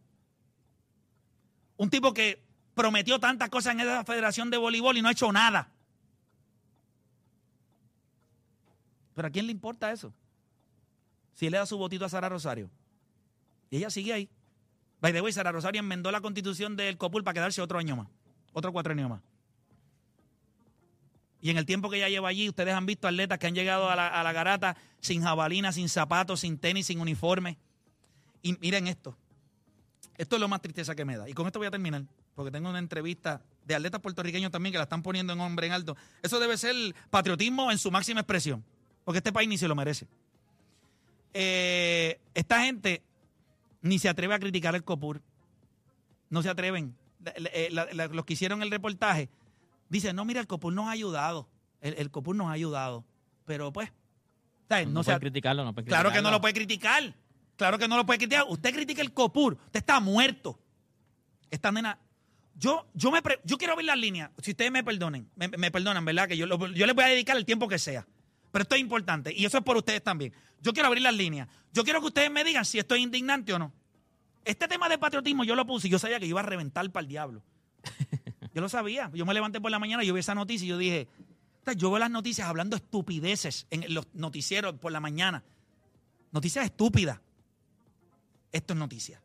Un 1.77 1.91
tipo 1.91 2.13
que 2.13 2.45
prometió 2.75 3.19
tantas 3.19 3.49
cosas 3.49 3.75
en 3.75 3.81
esa 3.81 4.05
Federación 4.05 4.51
de 4.51 4.57
Voleibol 4.57 4.97
y 4.97 5.03
no 5.03 5.09
ha 5.09 5.13
hecho 5.13 5.33
nada. 5.33 5.71
Pero 9.15 9.29
¿a 9.29 9.31
quién 9.31 9.47
le 9.47 9.53
importa 9.53 9.93
eso? 9.93 10.13
si 11.37 11.47
él 11.47 11.53
le 11.53 11.59
da 11.59 11.67
su 11.67 11.77
votito 11.77 12.05
a 12.07 12.09
Sara 12.09 12.31
Rosario. 12.31 12.71
Y 13.71 13.77
ella 13.77 13.91
sigue 13.91 14.13
ahí. 14.13 14.31
By 15.01 15.13
the 15.13 15.21
way, 15.21 15.33
Sara 15.33 15.53
Rosario 15.53 15.81
enmendó 15.81 16.11
la 16.11 16.23
constitución 16.23 16.77
del 16.77 16.97
COPUL 16.97 17.23
para 17.23 17.35
quedarse 17.35 17.61
otro 17.61 17.79
año 17.79 17.95
más. 17.95 18.09
Otro 18.55 18.73
cuatro 18.73 18.93
años 18.93 19.11
más. 19.11 19.21
Y 21.41 21.51
en 21.51 21.59
el 21.59 21.67
tiempo 21.67 21.91
que 21.91 21.97
ella 21.99 22.09
lleva 22.09 22.29
allí, 22.29 22.49
ustedes 22.49 22.75
han 22.75 22.87
visto 22.87 23.07
atletas 23.07 23.39
que 23.39 23.47
han 23.47 23.55
llegado 23.55 23.91
a 23.91 23.95
la, 23.97 24.33
garata 24.33 24.77
sin 25.01 25.23
jabalina, 25.23 25.71
sin 25.73 25.89
zapatos, 25.89 26.41
sin 26.41 26.59
tenis, 26.59 26.87
sin 26.87 27.01
uniforme. 27.01 27.59
Y 28.43 28.57
miren 28.59 28.87
esto. 28.87 29.17
Esto 30.17 30.37
es 30.37 30.41
lo 30.41 30.49
más 30.49 30.63
tristeza 30.63 30.95
que 30.95 31.05
me 31.05 31.17
da. 31.17 31.29
Y 31.29 31.35
con 31.35 31.47
esto 31.47 31.59
voy 31.59 31.69
a 31.69 31.71
terminar, 31.71 32.05
porque 32.35 32.51
tengo 32.51 32.71
una 32.71 32.79
entrevista 32.79 33.43
de 33.67 33.75
atletas 33.75 34.01
puertorriqueños 34.01 34.51
también 34.51 34.73
que 34.73 34.79
la 34.79 34.85
están 34.85 35.03
poniendo 35.03 35.33
en 35.35 35.41
hombre 35.41 35.67
en 35.67 35.73
alto. 35.75 35.97
Eso 36.23 36.41
debe 36.41 36.57
ser 36.57 36.75
patriotismo 37.11 37.71
en 37.71 37.79
su 37.79 37.91
máxima 37.91 38.21
expresión, 38.21 38.65
porque 39.05 39.19
este 39.19 39.33
país 39.33 39.49
ni 39.49 39.59
se 39.59 39.69
lo 39.69 39.75
merece. 39.75 40.07
Eh, 41.35 42.19
esta 42.35 42.63
gente 42.63 43.03
ni 43.83 43.99
se 43.99 44.09
atreve 44.09 44.35
a 44.35 44.39
criticar 44.39 44.75
el 44.75 44.85
COPUR. 44.85 45.21
No 46.31 46.43
se 46.43 46.49
atreven. 46.49 46.97
La- 47.71 48.07
los 48.09 48.25
que 48.25 48.33
hicieron 48.35 48.63
el 48.63 48.71
reportaje 48.71 49.29
dicen, 49.89 50.17
no, 50.17 50.25
mira, 50.25 50.41
el 50.41 50.47
COPUR 50.47 50.73
nos 50.73 50.87
ha 50.89 50.91
ayudado. 50.93 51.49
El, 51.81 51.95
el 51.95 52.11
COPUR 52.11 52.35
nos 52.37 52.49
ha 52.49 52.53
ayudado. 52.53 53.05
Pero 53.45 53.73
pues, 53.73 53.93
¿sabes? 54.69 54.87
No, 54.89 54.95
no 54.95 55.03
se 55.03 55.11
puede 55.13 55.21
criticarlo, 55.21 55.65
no 55.65 55.73
puede 55.75 55.87
Claro 55.87 56.11
que 56.13 56.23
no 56.23 56.31
lo 56.31 56.41
puede 56.41 56.55
criticar. 56.55 57.15
Claro 57.57 57.79
que 57.79 57.89
no 57.89 57.97
lo 57.97 58.05
puede 58.05 58.19
criticar. 58.19 58.45
Usted 58.49 58.75
critica 58.75 59.03
el 59.03 59.13
COPUR. 59.13 59.55
Usted 59.55 59.79
está 59.81 60.01
muerto. 60.01 60.59
Esta 61.51 61.71
nena. 61.73 61.99
Yo, 62.59 62.87
yo, 62.95 63.11
me 63.11 63.23
pre- 63.23 63.41
yo 63.45 63.59
quiero 63.59 63.77
ver 63.77 63.85
las 63.85 63.99
líneas. 63.99 64.31
Si 64.39 64.51
ustedes 64.53 64.71
me 64.71 64.83
perdonen, 64.83 65.29
me, 65.37 65.49
me 65.49 65.71
perdonan, 65.71 66.05
¿verdad? 66.05 66.27
Que 66.29 66.37
yo, 66.37 66.47
lo- 66.47 66.69
yo 66.69 66.87
les 66.87 66.95
voy 66.95 67.05
a 67.05 67.09
dedicar 67.09 67.37
el 67.37 67.45
tiempo 67.45 67.69
que 67.69 67.79
sea. 67.79 68.07
Pero 68.51 68.63
esto 68.63 68.75
es 68.75 68.81
importante. 68.81 69.33
Y 69.35 69.45
eso 69.45 69.59
es 69.59 69.65
por 69.65 69.77
ustedes 69.77 70.03
también. 70.03 70.33
Yo 70.63 70.73
quiero 70.73 70.89
abrir 70.89 71.03
las 71.03 71.15
líneas. 71.15 71.49
Yo 71.73 71.85
quiero 71.85 72.01
que 72.01 72.07
ustedes 72.07 72.31
me 72.31 72.43
digan 72.45 72.65
si 72.65 72.79
esto 72.79 72.95
es 72.95 73.03
indignante 73.03 73.53
o 73.53 73.59
no. 73.59 73.73
Este 74.45 74.67
tema 74.69 74.89
de 74.89 74.97
patriotismo 74.99 75.45
yo 75.45 75.55
lo 75.55 75.67
puse 75.67 75.89
y 75.89 75.91
yo 75.91 75.99
sabía 75.99 76.19
que 76.19 76.27
iba 76.27 76.41
a 76.41 76.45
reventar 76.45 76.89
para 76.91 77.03
el 77.03 77.09
diablo. 77.09 77.43
Yo 78.57 78.63
lo 78.63 78.71
sabía. 78.71 79.11
Yo 79.13 79.27
me 79.27 79.35
levanté 79.35 79.61
por 79.61 79.71
la 79.71 79.79
mañana 79.79 80.03
y 80.03 80.07
yo 80.07 80.15
vi 80.15 80.21
esa 80.21 80.35
noticia 80.35 80.65
y 80.65 80.69
yo 80.69 80.79
dije, 80.79 81.07
"Puta, 81.59 81.75
yo 81.75 81.91
veo 81.91 81.99
las 81.99 82.11
noticias 82.11 82.49
hablando 82.49 82.75
estupideces 82.75 83.67
en 83.69 83.93
los 83.93 84.07
noticieros 84.15 84.77
por 84.77 84.93
la 84.93 84.99
mañana. 84.99 85.45
Noticias 86.33 86.65
estúpidas. 86.65 87.21
Esto 88.51 88.73
es 88.73 88.79
noticia. 88.79 89.21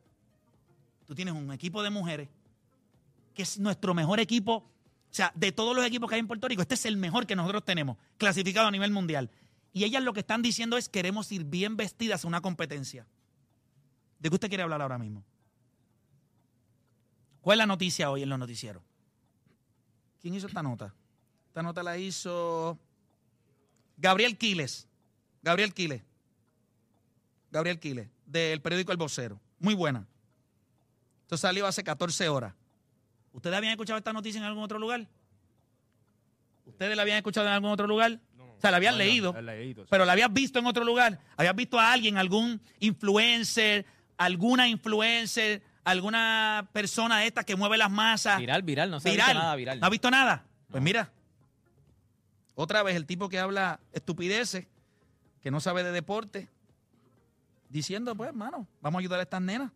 Tú 1.06 1.15
tienes 1.15 1.34
un 1.34 1.50
equipo 1.54 1.82
de 1.82 1.89
mujeres 1.89 2.28
que 3.34 3.44
es 3.44 3.58
nuestro 3.58 3.94
mejor 3.94 4.20
equipo. 4.20 4.56
O 4.56 5.13
sea, 5.13 5.32
de 5.34 5.54
todos 5.54 5.74
los 5.78 5.86
equipos 5.86 6.10
que 6.10 6.15
hay 6.15 6.20
en 6.20 6.28
Puerto 6.28 6.50
Rico, 6.50 6.62
este 6.62 6.76
es 6.76 6.86
el 6.86 6.98
mejor 6.98 7.26
que 7.26 7.38
nosotros 7.38 7.63
tenemos, 7.63 7.96
clasificado 8.17 8.67
a 8.67 8.72
nivel 8.72 8.91
mundial. 8.91 9.30
Y 9.72 9.86
ellas 9.86 10.04
lo 10.04 10.12
que 10.12 10.20
están 10.20 10.41
diciendo 10.41 10.76
es 10.76 10.89
queremos 10.89 11.32
ir 11.32 11.46
bien 11.46 11.78
vestidas 11.78 12.26
a 12.26 12.28
una 12.28 12.41
competencia. 12.41 13.08
¿De 14.20 14.28
qué 14.28 14.36
usted 14.36 14.50
quiere 14.50 14.63
hablar 14.63 14.82
ahora 14.82 14.98
mismo? 14.98 15.24
¿Cuál 17.39 17.56
es 17.56 17.60
la 17.60 17.67
noticia 17.67 18.12
hoy 18.12 18.24
en 18.24 18.30
los 18.30 18.38
noticieros? 18.38 18.90
¿Quién 20.22 20.36
hizo 20.36 20.48
esta 20.48 20.62
nota? 20.62 20.94
Esta 21.48 21.64
nota 21.64 21.84
la 21.84 21.98
hizo 21.98 22.78
Gabriel 23.98 24.38
Quiles. 24.38 24.88
Gabriel 25.42 25.74
Quiles. 25.74 26.02
Gabriel 27.52 27.80
Quiles, 27.80 28.08
del 28.26 28.62
periódico 28.62 28.92
El 28.92 28.98
Vocero. 28.98 29.40
Muy 29.60 29.74
buena. 29.74 30.08
Esto 31.24 31.38
salió 31.38 31.68
hace 31.68 31.84
14 31.84 32.30
horas. 32.30 32.54
¿Ustedes 33.34 33.56
habían 33.56 33.72
escuchado 33.72 33.98
esta 33.98 34.14
noticia 34.14 34.40
en 34.40 34.46
algún 34.46 34.64
otro 34.64 34.80
lugar? 34.80 35.08
¿Ustedes 36.66 36.96
la 36.96 37.02
habían 37.02 37.18
escuchado 37.18 37.48
en 37.48 37.54
algún 37.54 37.72
otro 37.72 37.88
lugar? 37.88 38.20
o 38.38 38.62
sea, 38.62 38.72
la 38.72 38.78
habían 38.78 38.98
leído. 38.98 39.36
he 39.36 39.42
leído, 39.42 39.84
sí. 39.84 39.88
Pero 39.90 40.06
la 40.06 40.12
habías 40.14 40.32
visto 40.32 40.60
en 40.60 40.68
otro 40.68 40.84
lugar. 40.84 41.20
Habías 41.36 41.56
visto 41.56 41.80
a 41.80 41.92
alguien, 41.92 42.18
algún 42.18 42.62
influencer, 42.80 43.86
alguna 44.18 44.68
influencer, 44.68 45.64
alguna 45.84 46.70
persona 46.74 47.20
de 47.20 47.28
estas 47.28 47.46
que 47.46 47.56
mueve 47.56 47.78
las 47.78 47.89
masas. 47.91 48.39
Viral, 48.39 48.62
viral, 48.63 48.91
no 48.91 49.00
se 49.00 49.10
ha 49.10 49.12
visto 49.12 49.26
Viral. 49.26 49.38
nada 49.41 49.56
viral. 49.56 49.80
¿No 49.80 49.86
ha 49.88 49.89
visto 49.89 50.12
nada? 50.12 50.46
Pues 50.70 50.82
mira. 50.84 51.12
Otra 52.56 52.84
vez 52.84 52.96
el 52.96 53.06
tipo 53.06 53.30
que 53.30 53.39
habla 53.39 53.80
estupideces, 53.94 54.67
que 55.41 55.50
no 55.52 55.60
sabe 55.60 55.84
de 55.84 55.91
deporte, 55.91 56.50
diciendo, 57.70 58.13
pues, 58.15 58.30
hermano, 58.30 58.67
vamos 58.82 59.00
a 59.00 59.02
ayudar 59.02 59.20
a 59.20 59.24
estas 59.24 59.41
nenas. 59.41 59.72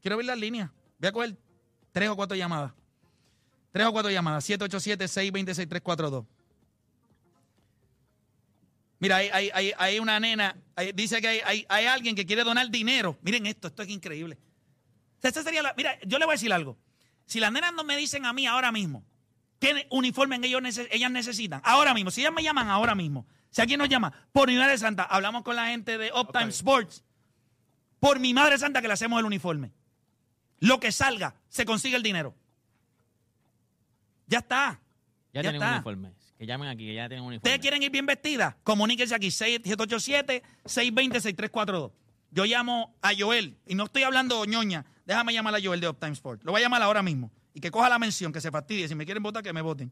Quiero 0.00 0.16
ver 0.16 0.26
las 0.26 0.38
líneas. 0.38 0.70
Voy 0.98 1.08
a 1.08 1.12
coger 1.12 1.36
tres 1.92 2.08
o 2.08 2.16
cuatro 2.16 2.36
llamadas. 2.36 2.72
Tres 3.72 3.86
o 3.86 3.92
cuatro 3.92 4.10
llamadas. 4.10 4.48
787-626-342. 4.48 6.24
Mira, 9.00 9.16
hay, 9.16 9.28
hay, 9.32 9.50
hay, 9.54 9.72
hay 9.78 9.98
una 10.00 10.18
nena, 10.18 10.56
dice 10.94 11.20
que 11.20 11.40
hay 11.68 11.86
alguien 11.86 12.16
que 12.16 12.26
quiere 12.26 12.42
donar 12.42 12.68
dinero. 12.68 13.16
Miren 13.22 13.46
esto, 13.46 13.68
esto 13.68 13.82
es 13.82 13.88
increíble. 13.88 14.36
Sea, 15.20 15.32
sería 15.32 15.62
la- 15.62 15.74
mira, 15.76 15.98
yo 16.06 16.18
le 16.18 16.24
voy 16.24 16.32
a 16.32 16.36
decir 16.36 16.52
algo. 16.52 16.76
Si 17.26 17.40
las 17.40 17.52
nenas 17.52 17.72
no 17.74 17.84
me 17.84 17.96
dicen 17.96 18.24
a 18.26 18.32
mí 18.32 18.46
ahora 18.46 18.72
mismo 18.72 19.04
qué 19.58 19.86
uniforme 19.90 20.36
ellos 20.42 20.62
nece- 20.62 20.88
ellas 20.90 21.10
necesitan, 21.10 21.60
ahora 21.64 21.92
mismo, 21.94 22.10
si 22.10 22.20
ellas 22.20 22.32
me 22.32 22.42
llaman 22.42 22.68
ahora 22.68 22.94
mismo, 22.94 23.26
si 23.50 23.60
alguien 23.60 23.78
nos 23.78 23.88
llama, 23.88 24.12
por 24.32 24.48
mi 24.48 24.56
madre 24.56 24.78
santa, 24.78 25.02
hablamos 25.02 25.42
con 25.42 25.56
la 25.56 25.66
gente 25.68 25.98
de 25.98 26.12
Uptime. 26.12 26.48
Sports, 26.50 27.04
por 28.00 28.20
mi 28.20 28.32
madre 28.34 28.58
santa 28.58 28.80
que 28.80 28.88
le 28.88 28.94
hacemos 28.94 29.18
el 29.18 29.26
uniforme. 29.26 29.72
Lo 30.60 30.80
que 30.80 30.92
salga, 30.92 31.34
se 31.48 31.64
consigue 31.64 31.96
el 31.96 32.02
dinero. 32.02 32.34
Ya 34.26 34.38
está. 34.38 34.80
Ya, 35.32 35.40
Ya 35.40 35.42
tienen 35.42 35.56
está. 35.62 35.68
un 35.68 35.74
uniforme. 35.74 36.12
Que 36.38 36.46
llamen 36.46 36.68
aquí, 36.68 36.86
que 36.86 36.94
ya 36.94 37.08
tienen 37.08 37.22
un 37.24 37.28
uniforme. 37.28 37.48
¿Ustedes 37.48 37.60
quieren 37.60 37.82
ir 37.82 37.90
bien 37.90 38.06
vestidas? 38.06 38.54
Comuníquense 38.62 39.14
aquí, 39.14 39.30
787-620-6342. 39.30 41.90
Yo 42.30 42.44
llamo 42.44 42.94
a 43.02 43.10
Joel, 43.18 43.56
y 43.66 43.74
no 43.74 43.84
estoy 43.84 44.02
hablando 44.04 44.44
ñoña, 44.44 44.84
déjame 45.08 45.32
llamar 45.32 45.54
a 45.56 45.58
Joel 45.60 45.80
de 45.80 45.88
Uptime 45.88 46.12
Sport. 46.12 46.44
Lo 46.44 46.52
voy 46.52 46.60
a 46.60 46.64
llamar 46.64 46.82
ahora 46.82 47.02
mismo. 47.02 47.30
Y 47.54 47.60
que 47.60 47.70
coja 47.72 47.88
la 47.88 47.98
mención, 47.98 48.32
que 48.32 48.40
se 48.40 48.50
fastidie. 48.52 48.86
Si 48.86 48.94
me 48.94 49.04
quieren 49.04 49.22
votar, 49.22 49.42
que 49.42 49.52
me 49.52 49.60
voten. 49.62 49.90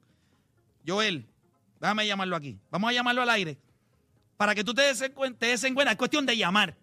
Joel, 0.87 1.27
déjame 1.81 2.07
llamarlo 2.07 2.37
aquí. 2.37 2.59
Vamos 2.71 2.91
a 2.91 2.93
llamarlo 2.93 3.23
al 3.23 3.31
aire. 3.31 3.59
Para 4.37 4.55
que 4.55 4.63
tú 4.63 4.73
te 4.75 4.83
des, 4.83 5.01
en 5.01 5.13
cuen- 5.15 5.37
te 5.37 5.47
des 5.47 5.65
en 5.65 5.75
cuenta, 5.75 5.91
es 5.91 5.99
cuestión 5.99 6.25
de 6.27 6.37
llamar. 6.37 6.77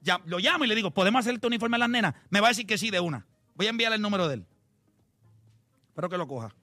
Ya, 0.00 0.20
lo 0.24 0.38
llamo 0.38 0.64
y 0.64 0.68
le 0.68 0.74
digo, 0.74 0.90
¿podemos 0.90 1.20
hacer 1.20 1.34
este 1.34 1.46
uniforme 1.46 1.76
a 1.76 1.80
las 1.80 1.90
nenas? 1.90 2.14
Me 2.30 2.40
va 2.40 2.46
a 2.48 2.50
decir 2.50 2.66
que 2.66 2.78
sí 2.78 2.90
de 2.90 3.00
una. 3.00 3.26
Voy 3.54 3.66
a 3.66 3.70
enviarle 3.70 3.96
el 3.96 4.02
número 4.02 4.26
de 4.28 4.34
él. 4.36 4.46
Espero 5.88 6.08
que 6.08 6.16
lo 6.16 6.26
coja. 6.26 6.54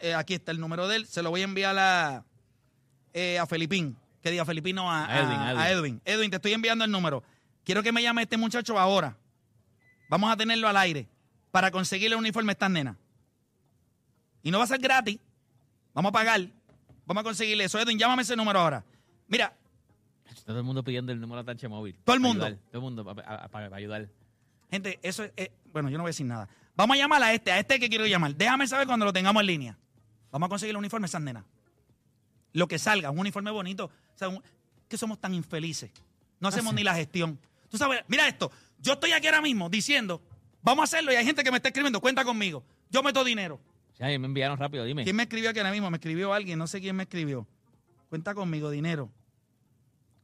Eh, 0.00 0.14
aquí 0.14 0.34
está 0.34 0.50
el 0.50 0.58
número 0.58 0.88
de 0.88 0.96
él. 0.96 1.06
Se 1.06 1.22
lo 1.22 1.30
voy 1.30 1.42
a 1.42 1.44
enviar 1.44 1.78
a, 1.78 2.24
eh, 3.12 3.38
a 3.38 3.46
Felipín. 3.46 3.96
Que 4.22 4.30
diga 4.32 4.44
Felipín, 4.44 4.74
no, 4.76 4.90
a, 4.90 5.04
A 5.06 5.20
Edwin, 5.20 5.32
a- 5.38 5.42
a 5.42 5.48
a 5.62 5.70
Edwin. 5.70 5.76
Edwin. 5.76 6.00
Edwin, 6.04 6.30
te 6.30 6.36
estoy 6.36 6.52
enviando 6.54 6.84
el 6.84 6.90
número. 6.90 7.22
Quiero 7.64 7.82
que 7.82 7.92
me 7.92 8.02
llame 8.02 8.22
este 8.22 8.36
muchacho 8.36 8.78
ahora. 8.78 9.16
Vamos 10.08 10.30
a 10.30 10.36
tenerlo 10.36 10.68
al 10.68 10.76
aire 10.76 11.08
para 11.50 11.70
conseguirle 11.70 12.16
un 12.16 12.20
uniforme 12.20 12.50
a 12.50 12.54
estas 12.54 12.70
nenas. 12.70 12.96
Y 14.42 14.50
no 14.50 14.58
va 14.58 14.64
a 14.64 14.68
ser 14.68 14.78
gratis. 14.78 15.18
Vamos 15.94 16.10
a 16.10 16.12
pagar. 16.12 16.46
Vamos 17.06 17.20
a 17.20 17.24
conseguirle 17.24 17.64
eso. 17.64 17.78
Edwin, 17.78 17.98
llámame 17.98 18.22
ese 18.22 18.36
número 18.36 18.60
ahora. 18.60 18.84
Mira, 19.28 19.52
Todo 20.44 20.58
el 20.58 20.64
mundo 20.64 20.84
pidiendo 20.84 21.12
el 21.12 21.20
número 21.20 21.42
de 21.42 21.46
Tanche 21.46 21.66
Móvil. 21.68 21.96
Todo 22.04 22.14
el 22.14 22.20
mundo. 22.20 22.44
ayudar, 22.44 22.60
todo 22.70 22.78
el 22.78 22.82
mundo 22.82 23.04
para, 23.04 23.74
ayudar. 23.76 24.08
gente, 24.70 24.98
eso 25.02 25.24
es, 25.24 25.32
eh, 25.36 25.50
bueno, 25.72 25.88
yo 25.90 25.96
no 25.98 26.04
voy 26.04 26.10
a 26.10 26.12
decir 26.12 26.26
nada. 26.26 26.48
Vamos 26.76 26.94
a 26.96 26.98
llamar 26.98 27.22
a 27.22 27.32
este, 27.32 27.50
a 27.50 27.58
este 27.58 27.80
que 27.80 27.88
quiero 27.88 28.06
llamar. 28.06 28.34
Déjame 28.36 28.66
saber 28.68 28.86
cuando 28.86 29.04
lo 29.06 29.12
tengamos 29.12 29.40
en 29.40 29.46
línea. 29.46 29.78
Vamos 30.30 30.46
a 30.46 30.50
conseguir 30.50 30.70
el 30.72 30.76
uniforme 30.76 31.06
a 31.06 31.08
esas 31.08 31.22
nenas. 31.22 31.44
Lo 32.52 32.68
que 32.68 32.78
salga, 32.78 33.10
un 33.10 33.18
uniforme 33.18 33.50
bonito. 33.50 33.86
O 33.86 34.18
sea, 34.18 34.28
un- 34.28 34.42
que 34.88 34.96
somos 34.98 35.18
tan 35.18 35.34
infelices. 35.34 35.90
No 36.38 36.48
hacemos 36.48 36.74
ni 36.74 36.84
la 36.84 36.94
gestión. 36.94 37.38
Tú 37.70 37.78
sabes, 37.78 38.04
mira 38.08 38.28
esto. 38.28 38.52
Yo 38.78 38.94
estoy 38.94 39.12
aquí 39.12 39.26
ahora 39.26 39.42
mismo 39.42 39.68
diciendo, 39.68 40.22
vamos 40.62 40.82
a 40.82 40.84
hacerlo 40.84 41.12
y 41.12 41.16
hay 41.16 41.24
gente 41.24 41.42
que 41.42 41.50
me 41.50 41.56
está 41.58 41.68
escribiendo, 41.68 42.00
cuenta 42.00 42.24
conmigo. 42.24 42.64
Yo 42.90 43.02
meto 43.02 43.24
dinero. 43.24 43.60
Sí, 43.94 44.02
ahí 44.02 44.18
me 44.18 44.26
enviaron 44.26 44.58
rápido, 44.58 44.84
dime. 44.84 45.04
¿Quién 45.04 45.16
me 45.16 45.24
escribió 45.24 45.50
aquí 45.50 45.58
ahora 45.58 45.72
mismo? 45.72 45.90
Me 45.90 45.96
escribió 45.96 46.32
alguien, 46.32 46.58
no 46.58 46.66
sé 46.66 46.80
quién 46.80 46.94
me 46.94 47.04
escribió. 47.04 47.46
Cuenta 48.08 48.34
conmigo, 48.34 48.70
dinero. 48.70 49.10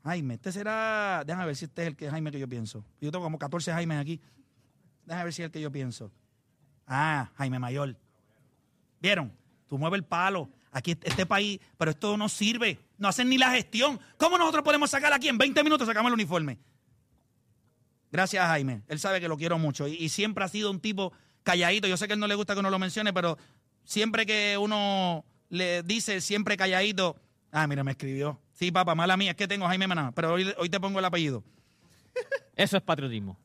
Jaime, 0.05 0.35
este 0.35 0.53
será. 0.53 1.23
Déjame 1.25 1.47
ver 1.47 1.57
si 1.57 1.65
este 1.67 1.83
es 1.83 1.88
el 1.88 1.97
que 1.97 2.11
Jaime 2.11 2.31
que 2.31 2.38
yo 2.38 2.49
pienso. 2.49 2.85
Yo 3.01 3.11
tengo 3.11 3.25
como 3.25 3.38
14 3.38 3.73
Jaimes 3.73 3.99
aquí. 3.99 4.21
Déjame 5.05 5.25
ver 5.25 5.33
si 5.33 5.43
es 5.43 5.47
el 5.47 5.53
que 5.53 5.61
yo 5.61 5.71
pienso. 5.71 6.11
Ah, 6.87 7.31
Jaime 7.37 7.59
Mayor. 7.59 7.97
¿Vieron? 9.01 9.33
Tú 9.69 9.79
mueves 9.79 9.99
el 9.99 10.05
palo. 10.05 10.51
Aquí 10.71 10.93
este 11.03 11.27
país, 11.27 11.61
pero 11.77 11.91
esto 11.91 12.17
no 12.17 12.29
sirve. 12.29 12.79
No 12.99 13.09
hacen 13.09 13.29
ni 13.29 13.38
la 13.38 13.51
gestión. 13.51 14.01
¿Cómo 14.17 14.38
nosotros 14.38 14.65
podemos 14.65 14.91
sacar 14.91 15.12
aquí 15.12 15.29
en 15.29 15.38
20 15.38 15.62
minutos 15.62 15.87
sacamos 15.87 16.09
el 16.09 16.15
uniforme? 16.15 16.59
Gracias, 18.12 18.46
Jaime. 18.46 18.83
Él 18.88 19.01
sabe 19.01 19.20
que 19.20 19.27
lo 19.29 19.37
quiero 19.37 19.59
mucho. 19.59 19.88
Y, 19.88 19.94
y 19.94 20.09
siempre 20.11 20.44
ha 20.44 20.48
sido 20.48 20.70
un 20.70 20.79
tipo 20.81 21.12
calladito. 21.42 21.88
Yo 21.88 21.96
sé 21.96 22.07
que 22.07 22.12
a 22.12 22.14
él 22.14 22.20
no 22.20 22.27
le 22.29 22.35
gusta 22.35 22.53
que 22.55 22.61
uno 22.61 22.70
lo 22.70 22.79
mencione, 22.79 23.12
pero 23.12 23.38
siempre 23.85 24.27
que 24.27 24.57
uno 24.59 25.25
le 25.48 25.83
dice 25.83 26.20
siempre 26.20 26.57
calladito. 26.57 27.16
Ah, 27.51 27.66
mira, 27.66 27.83
me 27.83 27.90
escribió. 27.92 28.38
Sí, 28.53 28.70
papá, 28.70 28.94
mala 28.94 29.16
mía, 29.16 29.31
es 29.33 29.37
que 29.37 29.48
tengo 29.48 29.66
Jaime 29.66 29.87
Maná, 29.88 30.12
pero 30.14 30.35
hoy, 30.35 30.55
hoy 30.59 30.68
te 30.68 30.79
pongo 30.79 30.98
el 30.98 31.05
apellido. 31.05 31.42
Eso 32.57 32.77
es 32.77 32.83
patriotismo. 32.83 33.37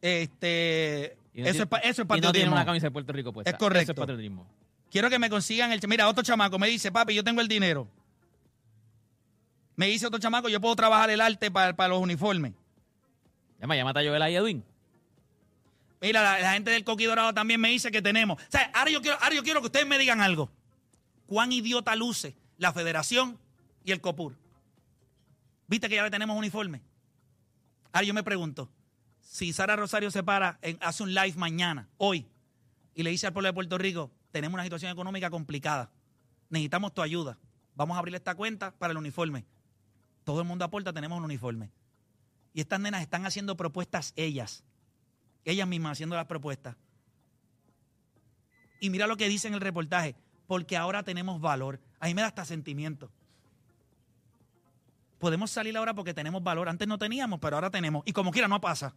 Este, 0.00 1.16
no 1.34 1.46
eso, 1.46 1.66
tiene- 1.66 1.80
es, 1.82 1.90
eso 1.90 2.02
es 2.02 2.06
Y 2.06 2.06
no 2.06 2.06
tiene 2.06 2.22
patriotismo. 2.22 2.52
una 2.54 2.64
camisa 2.64 2.86
de 2.86 2.90
Puerto 2.92 3.12
Rico 3.12 3.32
puesta. 3.32 3.50
Es 3.50 3.56
correcto. 3.56 3.82
Eso 3.82 3.92
es 3.92 3.98
patriotismo. 3.98 4.46
Quiero 4.90 5.10
que 5.10 5.18
me 5.18 5.28
consigan 5.28 5.72
el... 5.72 5.80
Mira, 5.88 6.08
otro 6.08 6.22
chamaco 6.22 6.58
me 6.58 6.68
dice, 6.68 6.92
papi, 6.92 7.14
yo 7.14 7.24
tengo 7.24 7.40
el 7.40 7.48
dinero. 7.48 7.88
Me 9.76 9.86
dice 9.86 10.06
otro 10.06 10.18
chamaco, 10.18 10.48
yo 10.48 10.60
puedo 10.60 10.74
trabajar 10.76 11.10
el 11.10 11.20
arte 11.20 11.50
para, 11.50 11.74
para 11.74 11.88
los 11.90 11.98
uniformes. 12.00 12.52
Llama, 13.58 13.76
llámate 13.76 14.00
a 14.00 14.02
Joel 14.02 14.22
ahí, 14.22 14.36
Edwin. 14.36 14.64
Mira, 16.00 16.40
la, 16.40 16.52
gente 16.52 16.70
del 16.70 16.84
Coqui 16.84 17.06
Dorado 17.06 17.34
también 17.34 17.60
me 17.60 17.70
dice 17.70 17.90
que 17.90 18.00
tenemos. 18.00 18.40
O 18.40 18.50
sea, 18.50 18.70
ahora 18.74 18.90
yo 18.90 19.02
quiero, 19.02 19.18
ahora 19.20 19.34
yo 19.34 19.42
quiero 19.42 19.60
que 19.60 19.66
ustedes 19.66 19.86
me 19.86 19.98
digan 19.98 20.20
algo. 20.20 20.50
cuán 21.26 21.52
idiota 21.52 21.94
luce 21.96 22.36
la 22.56 22.72
federación 22.72 23.38
y 23.84 23.92
el 23.92 24.00
COPUR. 24.00 24.36
¿Viste 25.66 25.88
que 25.88 25.96
ya 25.96 26.04
le 26.04 26.10
tenemos 26.10 26.36
uniforme? 26.36 26.82
Ahora 27.92 28.06
yo 28.06 28.14
me 28.14 28.22
pregunto, 28.22 28.70
si 29.20 29.52
Sara 29.52 29.76
Rosario 29.76 30.10
se 30.10 30.22
para, 30.22 30.58
en, 30.62 30.78
hace 30.80 31.02
un 31.02 31.12
live 31.12 31.34
mañana, 31.36 31.88
hoy, 31.98 32.26
y 32.94 33.02
le 33.02 33.10
dice 33.10 33.26
al 33.26 33.32
pueblo 33.32 33.48
de 33.48 33.52
Puerto 33.52 33.76
Rico, 33.76 34.10
tenemos 34.30 34.54
una 34.54 34.64
situación 34.64 34.90
económica 34.92 35.30
complicada, 35.30 35.90
necesitamos 36.48 36.94
tu 36.94 37.02
ayuda, 37.02 37.38
vamos 37.74 37.96
a 37.96 37.98
abrir 37.98 38.14
esta 38.14 38.34
cuenta 38.34 38.72
para 38.72 38.92
el 38.92 38.98
uniforme. 38.98 39.44
Todo 40.24 40.40
el 40.40 40.46
mundo 40.46 40.64
aporta, 40.64 40.92
tenemos 40.92 41.18
un 41.18 41.24
uniforme. 41.24 41.70
Y 42.54 42.60
estas 42.60 42.80
nenas 42.80 43.02
están 43.02 43.26
haciendo 43.26 43.56
propuestas 43.56 44.12
ellas, 44.16 44.64
ellas 45.44 45.68
mismas 45.68 45.92
haciendo 45.92 46.16
las 46.16 46.26
propuestas. 46.26 46.76
Y 48.80 48.90
mira 48.90 49.06
lo 49.06 49.16
que 49.16 49.28
dice 49.28 49.48
en 49.48 49.54
el 49.54 49.60
reportaje, 49.60 50.14
porque 50.46 50.76
ahora 50.76 51.02
tenemos 51.02 51.40
valor. 51.40 51.80
A 52.00 52.06
mí 52.06 52.14
me 52.14 52.22
da 52.22 52.28
hasta 52.28 52.44
sentimiento. 52.44 53.10
Podemos 55.18 55.50
salir 55.50 55.76
ahora 55.76 55.94
porque 55.94 56.14
tenemos 56.14 56.42
valor. 56.42 56.68
Antes 56.68 56.86
no 56.86 56.96
teníamos, 56.96 57.40
pero 57.40 57.56
ahora 57.56 57.70
tenemos. 57.70 58.02
Y 58.06 58.12
como 58.12 58.30
quiera, 58.30 58.46
no 58.46 58.60
pasa. 58.60 58.94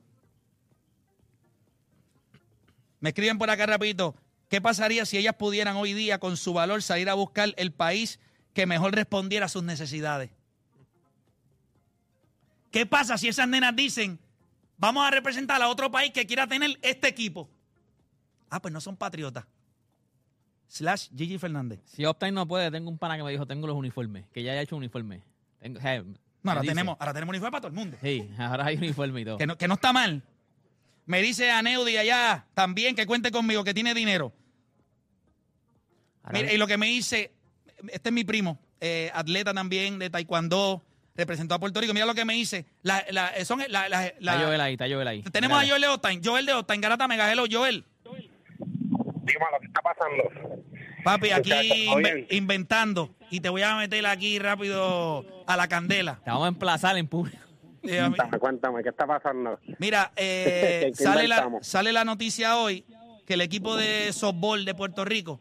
Me 2.99 3.09
escriben 3.09 3.39
por 3.39 3.49
acá 3.49 3.65
rapidito. 3.65 4.15
¿Qué 4.47 4.61
pasaría 4.61 5.05
si 5.05 5.17
ellas 5.17 5.35
pudieran 5.35 5.75
hoy 5.77 5.93
día 5.93 6.19
con 6.19 6.37
su 6.37 6.53
valor 6.53 6.83
salir 6.83 7.09
a 7.09 7.15
buscar 7.15 7.53
el 7.57 7.71
país 7.71 8.19
que 8.53 8.67
mejor 8.67 8.93
respondiera 8.93 9.47
a 9.47 9.49
sus 9.49 9.63
necesidades? 9.63 10.29
¿Qué 12.71 12.85
pasa 12.85 13.17
si 13.17 13.27
esas 13.27 13.47
nenas 13.47 13.75
dicen, 13.75 14.19
vamos 14.77 15.05
a 15.05 15.11
representar 15.11 15.61
a 15.61 15.67
otro 15.67 15.91
país 15.91 16.11
que 16.11 16.25
quiera 16.25 16.47
tener 16.47 16.79
este 16.81 17.07
equipo? 17.07 17.49
Ah, 18.49 18.61
pues 18.61 18.73
no 18.73 18.81
son 18.81 18.95
patriotas. 18.97 19.45
Slash 20.67 21.09
Gigi 21.15 21.37
Fernández. 21.37 21.81
Si 21.85 22.05
Optime 22.05 22.31
no 22.31 22.47
puede, 22.47 22.71
tengo 22.71 22.89
un 22.89 22.97
pana 22.97 23.17
que 23.17 23.23
me 23.23 23.31
dijo, 23.31 23.45
tengo 23.45 23.67
los 23.67 23.75
uniformes, 23.75 24.25
que 24.33 24.41
ya 24.41 24.53
haya 24.53 24.61
hecho 24.61 24.75
un 24.75 24.79
uniforme. 24.83 25.21
Tengo, 25.59 25.79
o 25.79 25.81
sea, 25.81 26.01
No, 26.01 26.15
ahora 26.51 26.61
dice. 26.61 26.71
tenemos, 26.71 26.95
ahora 26.99 27.13
tenemos 27.13 27.33
uniforme 27.33 27.51
para 27.51 27.61
todo 27.61 27.67
el 27.69 27.73
mundo. 27.75 27.97
Sí, 28.01 28.29
ahora 28.37 28.65
hay 28.65 28.77
uniforme 28.77 29.21
y 29.21 29.25
todo. 29.25 29.37
Que 29.37 29.45
no, 29.47 29.57
que 29.57 29.67
no 29.67 29.73
está 29.73 29.91
mal. 29.91 30.23
Me 31.05 31.21
dice 31.21 31.51
Aneudi 31.51 31.97
allá 31.97 32.45
también 32.53 32.95
que 32.95 33.05
cuente 33.05 33.31
conmigo, 33.31 33.63
que 33.65 33.73
tiene 33.73 33.93
dinero. 33.93 34.31
Mira, 36.31 36.53
y 36.53 36.57
lo 36.57 36.67
que 36.67 36.77
me 36.77 36.85
dice, 36.85 37.33
este 37.89 38.09
es 38.09 38.13
mi 38.13 38.23
primo, 38.23 38.57
eh, 38.79 39.11
atleta 39.13 39.53
también 39.53 39.99
de 39.99 40.09
taekwondo, 40.09 40.83
representó 41.15 41.55
a 41.55 41.59
Puerto 41.59 41.79
Rico. 41.81 41.93
Mira 41.93 42.05
lo 42.05 42.13
que 42.15 42.25
me 42.25 42.33
dice. 42.33 42.65
La, 42.83 43.03
la- 43.11 43.33
son 43.45 43.59
la- 43.69 43.89
la- 43.89 43.89
la- 43.89 44.07
Está 44.07 44.39
Joel 44.45 44.61
ahí, 44.61 44.73
está 44.73 44.87
Joel 44.89 45.07
ahí. 45.07 45.21
tenemos 45.23 45.61
a 45.61 45.67
Joel 45.67 45.81
de 45.81 45.87
Ottain. 45.87 46.21
Joel 46.23 46.45
de 46.45 46.53
Ottain, 46.53 46.81
Garata 46.81 47.07
Mega. 47.07 47.31
Hello, 47.31 47.45
Joel. 47.51 47.85
Dímelo, 49.23 49.59
¿qué 49.59 49.67
está 49.67 49.81
pasando? 49.81 50.23
Papi, 51.03 51.31
aquí 51.31 51.87
inventando. 52.29 53.15
Y 53.29 53.39
te 53.39 53.49
voy 53.49 53.61
a 53.61 53.75
meter 53.75 54.05
aquí 54.05 54.39
rápido 54.39 55.25
a 55.47 55.55
la 55.57 55.67
candela. 55.67 56.19
Te 56.23 56.31
vamos 56.31 56.45
a 56.45 56.49
emplazar 56.49 56.97
en 56.97 57.07
público. 57.07 57.37
Eh, 57.83 57.97
Cuéntame, 57.99 58.37
cuéntame, 58.39 58.83
¿qué 58.83 58.89
está 58.89 59.07
pasando? 59.07 59.59
Mira, 59.79 60.11
eh, 60.15 60.91
¿Qué 60.95 61.03
sale, 61.03 61.27
la, 61.27 61.49
sale 61.61 61.91
la 61.91 62.03
noticia 62.05 62.57
hoy 62.57 62.85
que 63.25 63.33
el 63.35 63.41
equipo 63.41 63.75
de 63.75 64.11
softball 64.13 64.65
de 64.65 64.75
Puerto 64.75 65.03
Rico 65.05 65.39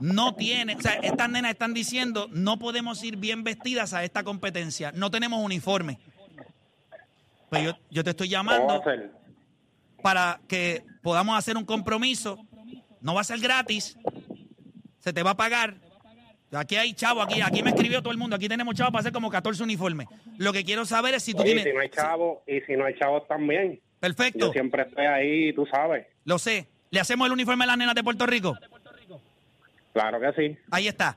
no 0.00 0.34
tiene, 0.34 0.74
o 0.74 0.80
sea, 0.80 0.94
estas 0.94 1.28
nenas 1.28 1.52
están 1.52 1.74
diciendo, 1.74 2.28
no 2.30 2.58
podemos 2.58 3.02
ir 3.02 3.16
bien 3.16 3.44
vestidas 3.44 3.92
a 3.94 4.04
esta 4.04 4.22
competencia, 4.22 4.92
no 4.92 5.10
tenemos 5.10 5.44
uniforme. 5.44 5.98
Pues 7.48 7.64
yo, 7.64 7.72
yo 7.90 8.04
te 8.04 8.10
estoy 8.10 8.30
¿Cómo 8.30 8.50
va 8.50 8.58
llamando 8.58 8.82
para 10.02 10.40
que 10.48 10.84
podamos 11.02 11.36
hacer 11.36 11.56
un 11.56 11.64
compromiso. 11.64 12.38
No 13.00 13.14
va 13.14 13.20
a 13.20 13.24
ser 13.24 13.38
gratis, 13.38 13.96
se 14.98 15.12
te 15.12 15.22
va 15.22 15.30
a 15.30 15.36
pagar. 15.36 15.76
Aquí 16.52 16.76
hay 16.76 16.94
chavo, 16.94 17.20
aquí, 17.20 17.40
aquí 17.42 17.62
me 17.62 17.70
escribió 17.70 18.00
todo 18.00 18.12
el 18.12 18.18
mundo, 18.18 18.34
aquí 18.34 18.48
tenemos 18.48 18.74
chavo 18.74 18.90
para 18.90 19.00
hacer 19.00 19.12
como 19.12 19.30
14 19.30 19.62
uniformes. 19.62 20.08
Lo 20.38 20.52
que 20.52 20.64
quiero 20.64 20.84
saber 20.86 21.14
es 21.14 21.22
si 21.22 21.34
tú 21.34 21.42
Oye, 21.42 21.54
tienes... 21.54 21.64
si 21.64 21.72
no 21.72 21.80
hay 21.80 21.90
chavos, 21.90 22.38
y 22.46 22.60
si 22.62 22.76
no 22.76 22.86
hay 22.86 22.94
chavos 22.98 23.26
también. 23.28 23.80
Perfecto. 24.00 24.46
Yo 24.46 24.52
siempre 24.52 24.82
estoy 24.82 25.04
ahí, 25.04 25.52
tú 25.52 25.66
sabes. 25.66 26.06
Lo 26.24 26.38
sé. 26.38 26.68
¿Le 26.90 27.00
hacemos 27.00 27.26
el 27.26 27.32
uniforme 27.32 27.64
a 27.64 27.66
las 27.66 27.76
nenas 27.76 27.94
de 27.94 28.02
Puerto 28.02 28.26
Rico? 28.26 28.56
Claro 29.92 30.20
que 30.20 30.32
sí. 30.32 30.58
Ahí 30.70 30.88
está. 30.88 31.16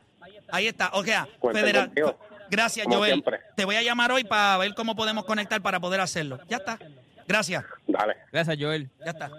Ahí 0.51 0.67
está. 0.67 0.89
O 0.93 1.03
sea, 1.03 1.27
Cuenten 1.39 1.63
federal. 1.63 1.85
contigo. 1.87 2.17
Gracias, 2.49 2.85
Como 2.85 2.97
Joel. 2.97 3.11
siempre. 3.11 3.39
Te 3.55 3.63
voy 3.65 3.75
a 3.77 3.81
llamar 3.81 4.11
hoy 4.11 4.23
para 4.25 4.57
ver 4.57 4.73
cómo 4.75 4.95
podemos 4.95 5.23
conectar 5.25 5.61
para 5.61 5.79
poder 5.79 6.01
hacerlo. 6.01 6.39
Ya 6.49 6.57
está. 6.57 6.77
Gracias. 7.27 7.63
Dale. 7.87 8.15
Gracias, 8.31 8.57
Joel. 8.59 8.89
Ya 9.05 9.11
está. 9.11 9.29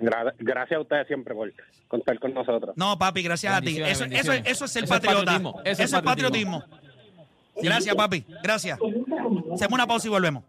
Gra- 0.00 0.34
gracias 0.38 0.76
a 0.76 0.80
ustedes 0.80 1.06
siempre 1.06 1.34
por 1.34 1.50
contar 1.88 2.18
con 2.18 2.34
nosotros. 2.34 2.76
No, 2.76 2.98
papi, 2.98 3.22
gracias 3.22 3.54
a 3.54 3.60
ti. 3.60 3.80
Eso, 3.80 4.04
eso, 4.04 4.32
eso 4.32 4.64
es 4.66 4.76
el 4.76 4.84
Eso 4.84 4.94
es 4.94 5.00
patriota. 5.00 5.16
patriotismo. 5.24 5.60
Eso, 5.64 5.82
es 5.82 6.02
patriotismo. 6.02 6.64
Gracias, 7.56 7.94
papi. 7.94 8.24
Gracias. 8.42 8.78
Hacemos 9.54 9.72
una 9.72 9.86
pausa 9.86 10.06
y 10.08 10.10
volvemos. 10.10 10.42